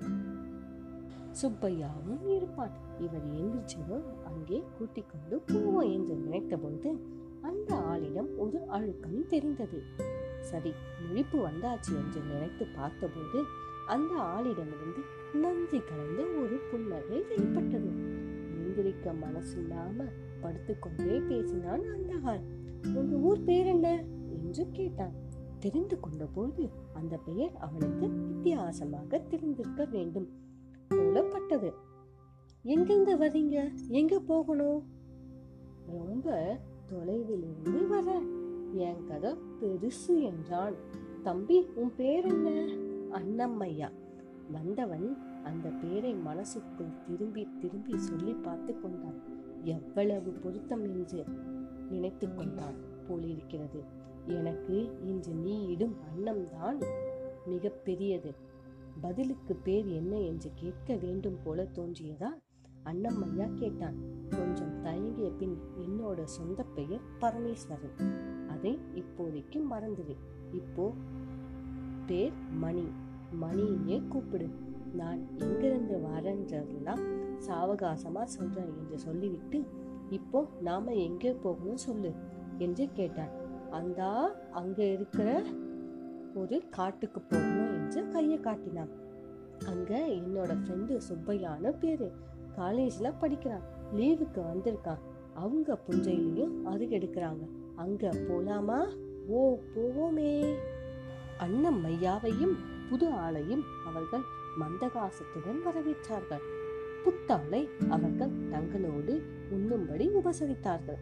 சுப்பையாவும் 1.42 2.36
இருப்பான் 2.36 2.72
இவர் 3.00 3.26
எந்திரிச்சதும் 3.26 4.24
அங்கே 4.24 4.64
கூட்டிக் 4.78 5.06
கொண்டு 5.12 5.42
போவோம் 5.46 5.92
என்று 5.92 6.16
நினைத்தபோது 6.16 6.98
அந்த 7.42 7.76
ஆளிடம் 7.76 8.38
ஒரு 8.38 8.68
அழுக்கம் 8.68 9.28
தெரிந்தது. 9.28 9.82
சரி 10.40 10.70
முழிப்பு 10.70 11.34
வந்தாச்சு 11.34 11.96
என்று 11.96 12.22
நினைத்து 12.22 12.66
பார்த்தபோது 12.76 13.44
அந்த 13.88 14.14
ஆளிடமிருந்து 14.14 15.02
நன்றி 15.38 15.80
கலந்த 15.80 16.22
ஒரு 16.42 16.60
புன்னகை 16.72 17.22
வெளிப்பட்டது. 17.22 17.90
எந்திரிக்க 18.52 19.14
மனசில்லாம 19.22 20.04
படுத்துக்கொண்டே 20.42 21.20
பேசினான் 21.20 21.84
அந்த 21.84 22.14
ஆள். 22.24 22.42
உங்க 22.94 23.16
ஊர் 23.16 23.44
பேர் 23.44 23.66
என்ன? 23.66 24.04
என்று 24.44 24.70
கேட்டான். 24.72 25.14
தெரிந்து 25.60 26.00
கொண்ட 26.00 26.28
அந்த 26.94 27.18
பெயர் 27.18 27.56
அவனுக்கு 27.58 28.10
வித்தியாசமாக 28.10 29.20
தெரிந்திருக்க 29.20 29.86
வேண்டும். 29.86 30.30
கேட்டது. 31.50 31.74
எங்கிருந்து 32.64 33.18
வரீங்க 33.18 33.72
எங்க 33.88 34.20
போகணும்? 34.20 34.84
ரொம்ப 35.88 36.58
தொலைவில் 36.86 37.44
இருந்து 37.44 37.88
வர. 37.88 38.22
என் 38.72 39.08
கதை 39.08 39.34
பெருசு 39.62 40.22
என்றான். 40.24 40.74
தம்பி 41.24 41.68
உன் 41.76 41.92
பேர் 41.96 42.26
என்ன? 42.26 42.50
அண்ணம்மையா. 43.12 43.92
வந்தவன் 44.52 45.18
அந்த 45.44 45.70
பேரை 45.70 46.14
மனசுக்குள் 46.14 47.04
திரும்பி 47.08 47.48
திரும்பி 47.60 47.98
சொல்லி 47.98 48.34
பார்த்து 48.34 48.82
கொண்டான். 48.82 49.20
எவ்வளவு 49.64 50.32
பொருத்தம் 50.32 50.84
என்று 50.84 51.26
நினைத்து 51.90 52.34
கொண்டான் 52.34 52.76
போலிருக்கிறது. 53.08 53.84
எனக்கு 54.28 55.00
இன்று 55.04 55.34
நீ 55.34 55.66
இடும் 55.66 55.96
அன்னம்தான் 56.10 56.84
மிக 57.46 57.70
பெரியது 57.70 58.48
பதிலுக்கு 59.02 59.56
பேர் 59.56 59.88
என்ன 59.88 60.18
என்று 60.18 60.52
கேட்க 60.56 60.96
வேண்டும் 60.96 61.38
போல 61.44 61.64
தோன்றியதா? 61.64 62.30
அண்ணம்மையா 62.86 63.54
கேட்டான். 63.54 63.96
கொஞ்சம் 64.30 64.82
தயங்கிய 64.82 65.32
பின் 65.40 65.60
என்னோட 65.80 66.24
சொந்த 66.24 66.64
பெயர் 66.64 67.02
பரமேஸ்வரன். 67.22 67.98
அதை 68.48 68.80
இப்போதைக்கு 68.94 69.60
மறந்துடு. 69.72 70.16
இப்போ 70.52 70.94
பேர் 72.06 72.32
மணி. 72.60 72.88
மணியே 73.42 74.08
கூப்பிடு. 74.08 74.50
நான் 74.94 75.28
எங்கிருந்து 75.38 75.98
வரேன்றதெல்லாம் 75.98 77.04
சாவகாசமா 77.48 78.24
சொல்றேன் 78.24 78.74
என்று 78.78 79.00
சொல்லிவிட்டு 79.00 79.64
இப்போ 80.10 80.48
நாம 80.62 80.94
எங்கே 80.94 81.32
போகணும் 81.32 81.78
சொல்லு 81.78 82.14
என்று 82.58 82.90
கேட்டான். 82.94 83.30
அந்தா 83.72 84.32
அங்க 84.52 84.84
இருக்கிற 84.84 85.44
ஒரு 86.34 86.64
காட்டுக்கு 86.70 87.22
போகணும் 87.22 87.79
என்று 87.96 88.08
கையை 88.08 88.40
காட்டினான். 88.40 88.90
அங்க 89.66 90.08
என்னோட 90.08 90.58
ஃப்ரெண்டு 90.64 91.00
சுப்பையான 91.10 91.70
பேரு. 91.80 92.12
காலேஜ்ல 92.58 93.14
படிக்கிறான். 93.20 93.62
லீவுக்கு 93.94 94.42
வந்திருக்கான். 94.54 94.98
அவங்க 95.34 95.80
புஞ்சையிலையும் 95.88 96.54
அருகெடுக்கிறாங்க 96.66 97.50
அங்க 97.76 98.10
போலாமா? 98.10 98.96
ஓ 99.28 99.58
போவோமே. 99.76 100.56
அண்ணம் 101.38 101.86
மையாவையும் 101.86 102.56
புது 102.90 103.10
ஆளையும் 103.10 103.62
அவர்கள் 103.86 104.22
மந்தகாசத்துடன் 104.60 105.62
வரவேற்றார்கள். 105.66 106.42
புத்தாளை 107.06 107.70
அவர்கள் 107.90 108.30
தங்களோடு 108.30 109.22
உண்ணும்படி 109.50 110.10
உபசரித்தார்கள். 110.10 110.98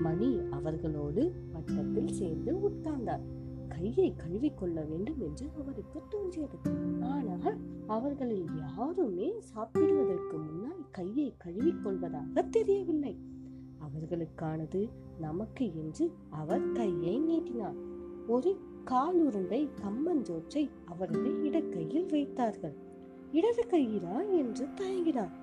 மணி 0.00 0.40
அவர்களோடு 0.50 1.32
வட்டத்தில் 1.52 2.08
சேர்ந்து 2.08 2.54
உட்கார்ந்தார். 2.54 3.20
கையை 3.80 4.14
கழுவிக்கொள்ள 4.16 4.78
வேண்டும் 4.88 5.20
என்று 5.20 5.46
அவருக்கு 5.60 6.00
தோன்றியது. 6.08 6.58
ஆனால் 7.00 7.58
அவர்களில் 7.86 8.48
யாருமே 8.56 9.28
சாப்பிடுவதற்கு 9.40 10.38
முன்னால் 10.38 10.82
கையை 10.90 11.34
கழுவிக்கொள்வதாக 11.44 12.48
தெரியவில்லை. 12.50 13.18
அவர்களுக்கானது 13.86 14.88
நமக்கு 15.18 15.66
என்று 15.74 16.12
அவர் 16.30 16.72
கையை 16.72 17.18
நீட்டினார். 17.18 17.78
ஒரு 18.26 18.50
காலுருண்டை 18.84 19.68
கம்மஞ்சோற்றை 19.82 20.70
அவரது 20.84 21.30
இடக்கையில் 21.48 22.08
வைத்தார்கள். 22.10 22.76
இடது 23.32 23.64
கையிலா 23.70 24.16
என்று 24.30 24.66
தயங்கினார். 24.80 25.34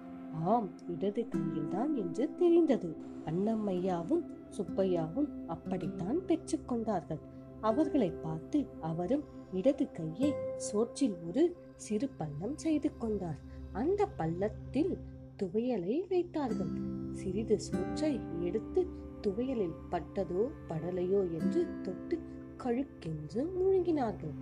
ஆம் 0.45 0.69
இடது 0.87 1.27
கையில்தான் 1.27 1.95
என்று 1.95 2.29
தெரிந்தது. 2.35 2.89
அன்னம்மையாவும் 3.25 4.23
சுப்பையாவும் 4.57 5.29
அப்படித்தான் 5.47 6.19
பெற்றுக்கொண்டார்கள் 6.27 7.23
அவர்களை 7.61 8.09
பார்த்து 8.09 8.65
அவரும் 8.79 9.23
இடது 9.51 9.91
கையை 9.91 10.33
சோற்றில் 10.55 11.15
ஒரு 11.27 11.55
சிறு 11.75 12.09
பள்ளம் 12.17 12.57
செய்து 12.57 12.97
கொண்டார். 12.97 13.37
அந்த 13.71 14.05
பள்ளத்தில் 14.05 14.97
துவையலை 15.43 16.07
வைத்தார்கள். 16.09 16.73
சிறிது 17.11 17.59
சோற்றை 17.59 18.19
எடுத்து 18.39 18.87
துவையலில் 19.21 19.75
பட்டதோ 19.91 20.49
படலையோ 20.69 21.31
என்று 21.31 21.67
தொட்டு 21.81 22.19
கழுக்கென்று 22.57 23.47
முழுங்கினார்கள். 23.57 24.35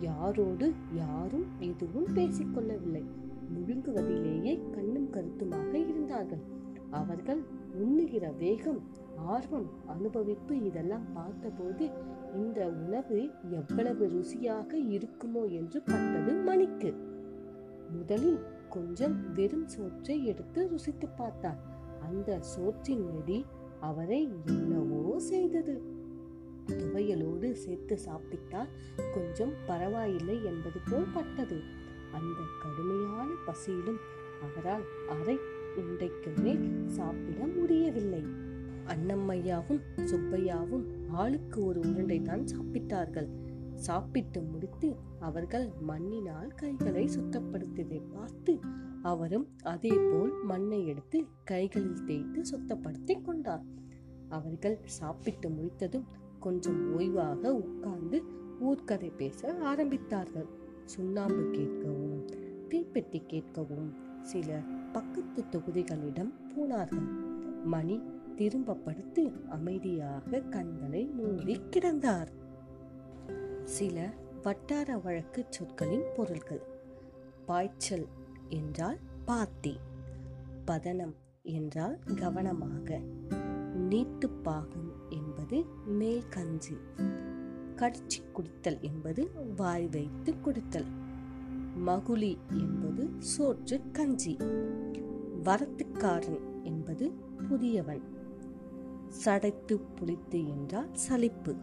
யாரோடு 0.00 0.72
யாரும் 0.94 1.46
எதுவும் 1.58 2.06
பேசிக்கொள்ளவில்லை 2.14 3.04
முழுங்குவதிலேயே 3.54 4.70
கண்ணும் 4.70 5.10
கருத்துமாக 5.10 5.78
இருந்தார்கள். 5.78 6.40
அவர்கள் 6.90 7.42
உண்ணுகிற 7.74 8.32
வேகம் 8.32 8.80
ஆர்வம் 9.16 9.68
அனுபவிப்பு 9.86 10.64
இதெல்லாம் 10.64 11.06
பார்த்தபோது 11.12 11.90
இந்த 12.34 12.66
உணவு 12.66 13.30
எவ்வளவு 13.50 14.06
ருசியாக 14.06 14.74
இருக்குமோ 14.74 15.50
என்று 15.50 15.80
பட்டது 15.80 16.32
மணிக்கு. 16.32 16.94
முதலில் 17.90 18.40
கொஞ்சம் 18.68 19.32
வெறும் 19.32 19.68
சோற்றை 19.68 20.26
எடுத்து 20.26 20.68
ருசித்து 20.68 21.08
பார்த்தார் 21.08 21.58
அந்த 22.02 22.38
சோற்றின் 22.40 23.04
நெடி 23.10 23.44
அவரை 23.80 24.30
என்னவோ 24.46 25.18
செய்தது. 25.18 25.82
துவையலோடு 26.68 27.52
சேர்த்து 27.52 27.98
சாப்பிட்டால் 27.98 28.68
கொஞ்சம் 29.14 29.52
பரவாயில்லை 29.66 30.44
என்பது 30.44 30.80
போல் 30.90 31.12
பட்டது. 31.14 31.58
அந்த 32.12 32.40
கடுமையான 32.62 33.28
பசியிலும் 33.46 34.00
அவரால் 34.42 34.82
அரை 35.08 35.38
உண்டைக்கு 35.76 36.42
மேல் 36.42 36.86
சாப்பிட 36.86 37.46
முடியவில்லை. 37.46 38.24
அன்னம்மையாவும் 38.86 39.82
சுப்பையாவும் 40.04 40.86
ஆளுக்கு 41.12 41.58
ஒரு 41.64 41.80
உருண்டை 41.80 42.22
தான் 42.22 42.44
சாப்பிட்டார்கள். 42.44 43.28
சாப்பிட்டு 43.74 44.40
முடித்து 44.42 44.88
அவர்கள் 45.18 45.66
மண்ணினால் 45.80 46.50
கைகளை 46.54 47.04
சுத்தப்படுத்தியதை 47.06 48.00
பார்த்து 48.12 48.52
அவரும் 49.02 49.46
அதேபோல் 49.62 50.32
மண்ணை 50.44 50.80
எடுத்து 50.86 51.18
கைகளில் 51.44 52.04
தேய்த்து 52.04 52.42
சுத்தப்படுத்தி 52.52 53.14
கொண்டார். 53.22 53.64
அவர்கள் 54.28 54.78
சாப்பிட்டு 54.98 55.48
முடித்ததும் 55.50 56.06
கொஞ்சம் 56.40 56.98
ஓய்வாக 56.98 57.42
உட்கார்ந்து 57.62 58.20
ஊர்க்கதை 58.60 59.10
பேச 59.16 59.52
ஆரம்பித்தார்கள். 59.70 60.48
சுண்ணாம்பு 60.84 61.42
கேட்கவும் 61.56 62.22
தீப்பெட்டி 62.70 63.20
கேட்கவும் 63.32 63.90
சில 64.22 64.60
பக்கத்து 64.92 65.40
தொகுதிகளிடம் 65.50 66.32
போனார்கள். 66.52 67.08
மணி 67.64 67.96
திரும்ப 68.36 68.74
படுத்து 68.74 69.32
அமைதியாக 69.48 70.40
கண்களை 70.40 71.06
மூடி 71.06 71.60
கிடந்தார். 71.70 72.26
சில 73.64 74.12
வட்டார 74.42 74.98
வழக்கு 74.98 75.44
சொற்களின் 75.48 76.04
பொருள்கள். 76.16 76.62
பாய்ச்சல் 77.46 78.06
என்றால் 78.48 78.98
பாத்தி. 79.24 79.76
பதனம் 80.66 81.14
என்றால் 81.42 81.98
கவனமாக. 82.16 83.00
நீட்டுப்பாகம் 83.88 84.92
என்பது 85.08 85.64
மேல் 85.86 86.28
கஞ்சி. 86.28 86.76
கடிச்சி 87.76 88.22
குடித்தல் 88.32 88.80
என்பது 88.80 89.30
வாய் 89.56 89.88
வைத்து 89.88 90.34
குடித்தல். 90.34 90.86
மகுளி 91.86 92.36
என்பது 92.48 93.10
சோற்று 93.38 93.90
கஞ்சி. 93.90 94.36
வரத்துக்காரன் 95.42 96.62
என்பது 96.62 97.12
புதியவன். 97.48 98.11
சடைத்து 99.12 99.80
புளித்து 99.96 100.48
என்றால் 100.48 100.94
சலிப்பு. 100.94 101.54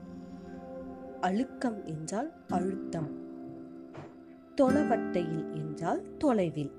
அழுக்கம் 1.21 1.85
என்றால் 1.85 2.33
அழுத்தம். 2.47 3.09
தொலைவட்டையில் 4.61 5.53
என்றால் 5.53 6.17
தொலைவில். 6.17 6.71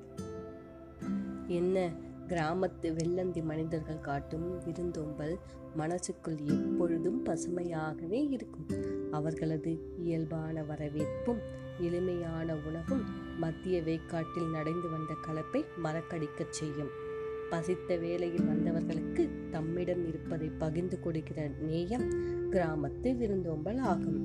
என்ன 1.47 1.93
கிராமத்து 2.27 2.93
வெள்ளந்தி 2.93 3.43
மனிதர்கள் 3.43 4.01
காட்டும் 4.01 4.65
விருந்தோம்பல் 4.65 5.39
மனசுக்குள் 5.75 6.37
எப்பொழுதும் 6.45 7.25
பசுமையாகவே 7.25 8.31
இருக்கும். 8.31 8.67
அவர்களது 9.11 9.95
இயல்பான 9.97 10.63
வரவேற்பும் 10.63 11.39
எளிமையான 11.79 12.57
உணவும் 12.67 13.05
மத்திய 13.39 13.83
வேக்காட்டில் 13.83 14.51
நடந்து 14.51 14.89
வந்த 14.91 15.15
கலப்பை 15.27 15.65
மறக்கடிக்கச் 15.83 16.53
செய்யும். 16.53 17.09
பசித்த 17.51 17.97
வேலையில் 17.97 18.47
வந்தவர்களுக்கு 18.47 19.29
தம்மிடம் 19.51 20.07
இருப்பதை 20.07 20.51
பகிர்ந்து 20.59 21.01
கொடுக்கிற 21.01 21.49
நேயம் 21.49 22.11
கிராமத்து 22.51 23.17
விருந்தோம்பல் 23.17 23.77
ஆகும். 23.77 24.21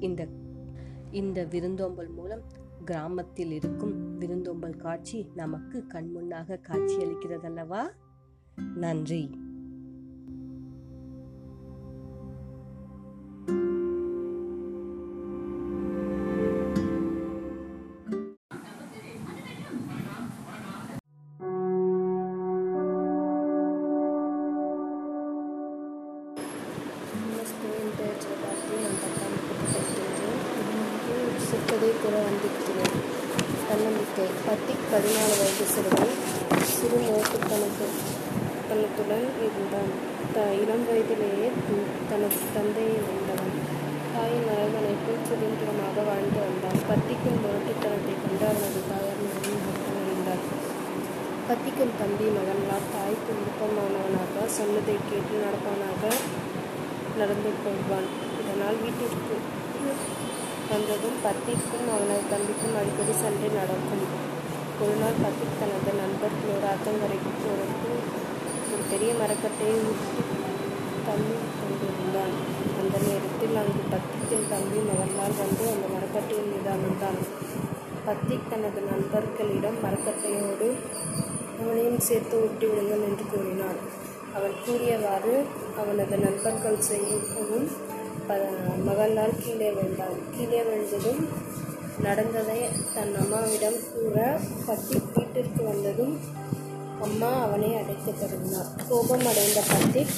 இந்த 0.00 0.26
இந்த 1.10 1.44
விருந்தோம்பல் 1.44 2.08
மூலம் 2.08 2.42
கிராமத்தில் 2.84 3.50
இருக்கும் 3.50 4.18
விருந்தோம்பல் 4.18 4.76
காட்சி 4.76 5.30
நமக்கு 5.34 5.84
கண்முன்னாக 5.94 6.58
காட்சியளிக்கிறதல்லவா? 6.68 7.80
நன்றி. 8.74 9.30
பதினாலு 34.92 35.34
வயது 35.40 35.64
சிறுவன் 35.74 36.14
சிறு 36.76 36.98
மோட்டுத்தனத்து 37.06 37.86
தனத்துடன் 38.68 39.28
இருந்தான். 39.46 39.90
த 40.34 40.36
இளம் 40.62 40.86
வயதிலேயே 40.88 41.48
தன்- 41.64 41.90
தனது 42.10 42.36
தந்தையை 42.56 42.96
இழந்தவன் 43.00 43.54
தாயின் 44.14 44.48
அரவணைப்பில் 44.54 45.26
சுதந்திரமாக 45.28 45.96
வாழ்ந்து 46.08 46.38
வந்தான். 46.44 46.78
பத்திக்கும் 46.88 47.40
முரட்டுத்தனத்தை 47.42 48.14
கொண்டு 48.22 48.44
அவனது 48.52 48.80
தாயார் 48.90 49.20
மகன் 49.24 50.00
இருந்தார் 50.06 50.44
பத்திக்கும் 51.48 51.94
தம்பி 52.00 52.26
மகன்லால் 52.38 52.88
தாய்க்கு 52.94 53.32
விருப்பமானவனாக 53.36 54.34
சொன்னதை 54.58 54.96
கேட்டு 55.08 55.34
நடப்பவனாக 55.44 56.02
நடந்து 57.20 57.50
கொள்வான். 57.64 58.08
இதனால் 58.40 58.78
வீட்டிற்கு 58.82 59.34
வந்ததும் 60.70 61.18
பத்திக்கும் 61.24 61.86
அவனது 61.94 62.22
தம்பிக்கும் 62.32 62.76
அடிக்கடி 62.80 63.14
சண்டை 63.22 63.48
நடக்கும். 63.60 64.31
ஒரு 64.82 64.94
நாள் 65.00 65.18
பத்திக் 65.24 65.58
தனது 65.60 65.90
நண்பர்களோடு 65.98 66.92
வரைக்கும் 67.02 67.40
போவதற்கு 67.42 67.90
ஒரு 68.72 68.82
பெரிய 68.90 69.10
மரக்கட்டையை 69.20 69.76
உருட்டி 69.82 70.22
தள்ளி 71.06 71.36
கொண்டிருந்தான். 71.58 72.34
அந்த 72.80 72.96
நேரத்தில் 73.06 73.58
அங்கு 73.60 73.82
பத்திக்கின் 73.92 74.48
தம்பி 74.52 74.80
மகன்லால் 74.88 75.36
வந்து 75.42 75.64
அந்த 75.74 75.86
மரக்கட்டையின் 75.94 76.50
மீது 76.52 76.70
அமர்ந்தான். 76.76 77.20
பத்திக் 78.06 78.50
தனது 78.50 78.82
நண்பர்களிடம் 78.90 79.78
மரக்கட்டையோடு 79.84 80.68
அவனையும் 81.60 82.02
சேர்த்து 82.08 82.36
ஊட்டி 82.42 82.66
விடுங்கள் 82.66 83.06
என்று 83.08 83.26
கூறினான். 83.32 83.80
அவன் 84.36 84.58
கூறியவாறு 84.64 85.36
அவனது 85.82 86.18
நண்பர்கள் 86.26 86.84
செய்யவும் 86.90 87.68
ப 88.26 88.40
மகன்லால் 88.88 89.40
கீழே 89.44 89.70
விழுந்தான். 89.78 90.18
கீழே 90.36 90.62
விழுந்ததும் 90.68 91.22
நடந்ததை 92.04 92.58
தன் 92.94 93.12
அம்மாவிடம் 93.22 93.78
கூற 93.90 94.16
பத்திக் 94.66 95.10
வீட்டிற்கு 95.14 95.62
வந்ததும் 95.64 96.14
அம்மா 97.00 97.30
அவனை 97.44 97.70
அடைத்து 97.74 98.12
தருவினார் 98.20 98.70
கோபம் 98.88 99.26
அடைந்த 99.30 99.60
பத்திக் 99.70 100.14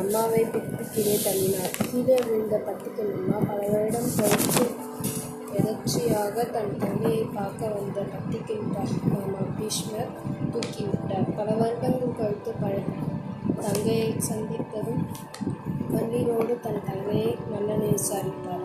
அம்மாவை 0.00 0.42
பிடித்து 0.44 0.84
கீழே 0.94 1.14
தள்ளினார். 1.26 1.74
கீழே 1.90 2.16
விழுந்த 2.26 2.56
பத்திக்கின் 2.66 3.12
அம்மா 3.18 3.38
பல 3.48 3.60
வருடம் 3.72 4.10
கழித்து 4.18 4.64
எதர்ச்சியாக 5.58 6.44
தன் 6.54 6.74
தங்கையை 6.78 7.22
பார்க்க 7.34 7.72
வந்த 7.74 8.00
பத்திக்கின் 8.12 8.66
மாமா 9.12 9.42
பீஷ்மர் 9.58 10.12
தூக்கிவிட்டார் 10.52 11.30
பல 11.38 11.48
வருடங்கள் 11.62 12.18
கழித்து 12.20 12.54
பழ 12.62 12.74
தங்கையை 13.62 14.08
சந்தித்ததும் 14.28 15.02
கண்ணீரோடு 15.92 16.56
தன் 16.60 16.84
தங்கையை 16.84 17.30
மன்னனை 17.50 17.88
விசாரித்தார். 17.88 18.64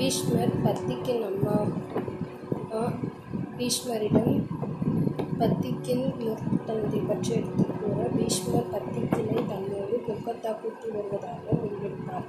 பீஷ்மர் 0.00 0.52
பத்திக்கின் 0.64 1.24
அம்மா. 1.28 1.56
பீஷ்மரிடம் 3.58 4.34
பத்திக்கின் 5.38 6.06
தன்னை 6.66 6.98
பற்றி 7.08 7.32
எடுத்துக் 7.32 7.74
கூற 7.80 8.06
பீஷ்மர் 8.16 8.70
பத்திக்கினை 8.72 9.38
தன்னோடு 9.50 9.96
கொல்கத்தா 10.06 10.52
கூட்டி 10.60 10.88
வருவதாக 10.94 11.44
முடிவெடுத்தார் 11.60 12.26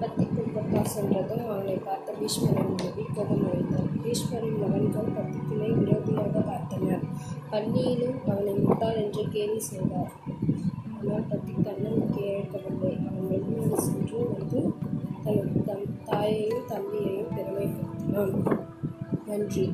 பத்தி 0.00 0.24
கொல்கத்தா 0.24 0.82
சென்றதும் 0.82 1.48
அவனை 1.50 1.74
பார்த்த 1.74 2.14
பீஷ்மரின் 2.20 2.74
மனைவி 2.76 3.04
கோபமடைந்தார் 3.16 3.90
பீஷ்மரின் 4.02 4.58
மகன்கள் 4.62 5.14
பத்திக்கினை 5.16 5.70
விரோதியாக 5.80 6.36
பார்த்தனர். 6.50 7.04
பள்ளியிலும் 7.50 8.18
அவனை 8.28 8.52
முட்டாள் 8.52 8.96
என்று 8.96 9.24
கேலி 9.28 9.60
செய்தார். 9.60 10.12
ஆனால் 10.96 11.28
பத்தி 11.28 11.52
தன்னம்பிக்கை 11.64 12.24
இழக்கவில்லை 12.30 12.98
அவன் 13.08 13.28
வெளிநாடு 13.28 13.82
சென்று 13.82 14.18
வந்து 14.32 14.88
தனது 15.30 15.60
தம் 15.66 15.84
தாயையும் 16.04 16.64
தம்பியையும் 16.68 17.32
பெருமைப்படுத்தினான் 17.34 18.34
நன்றி. 19.26 19.64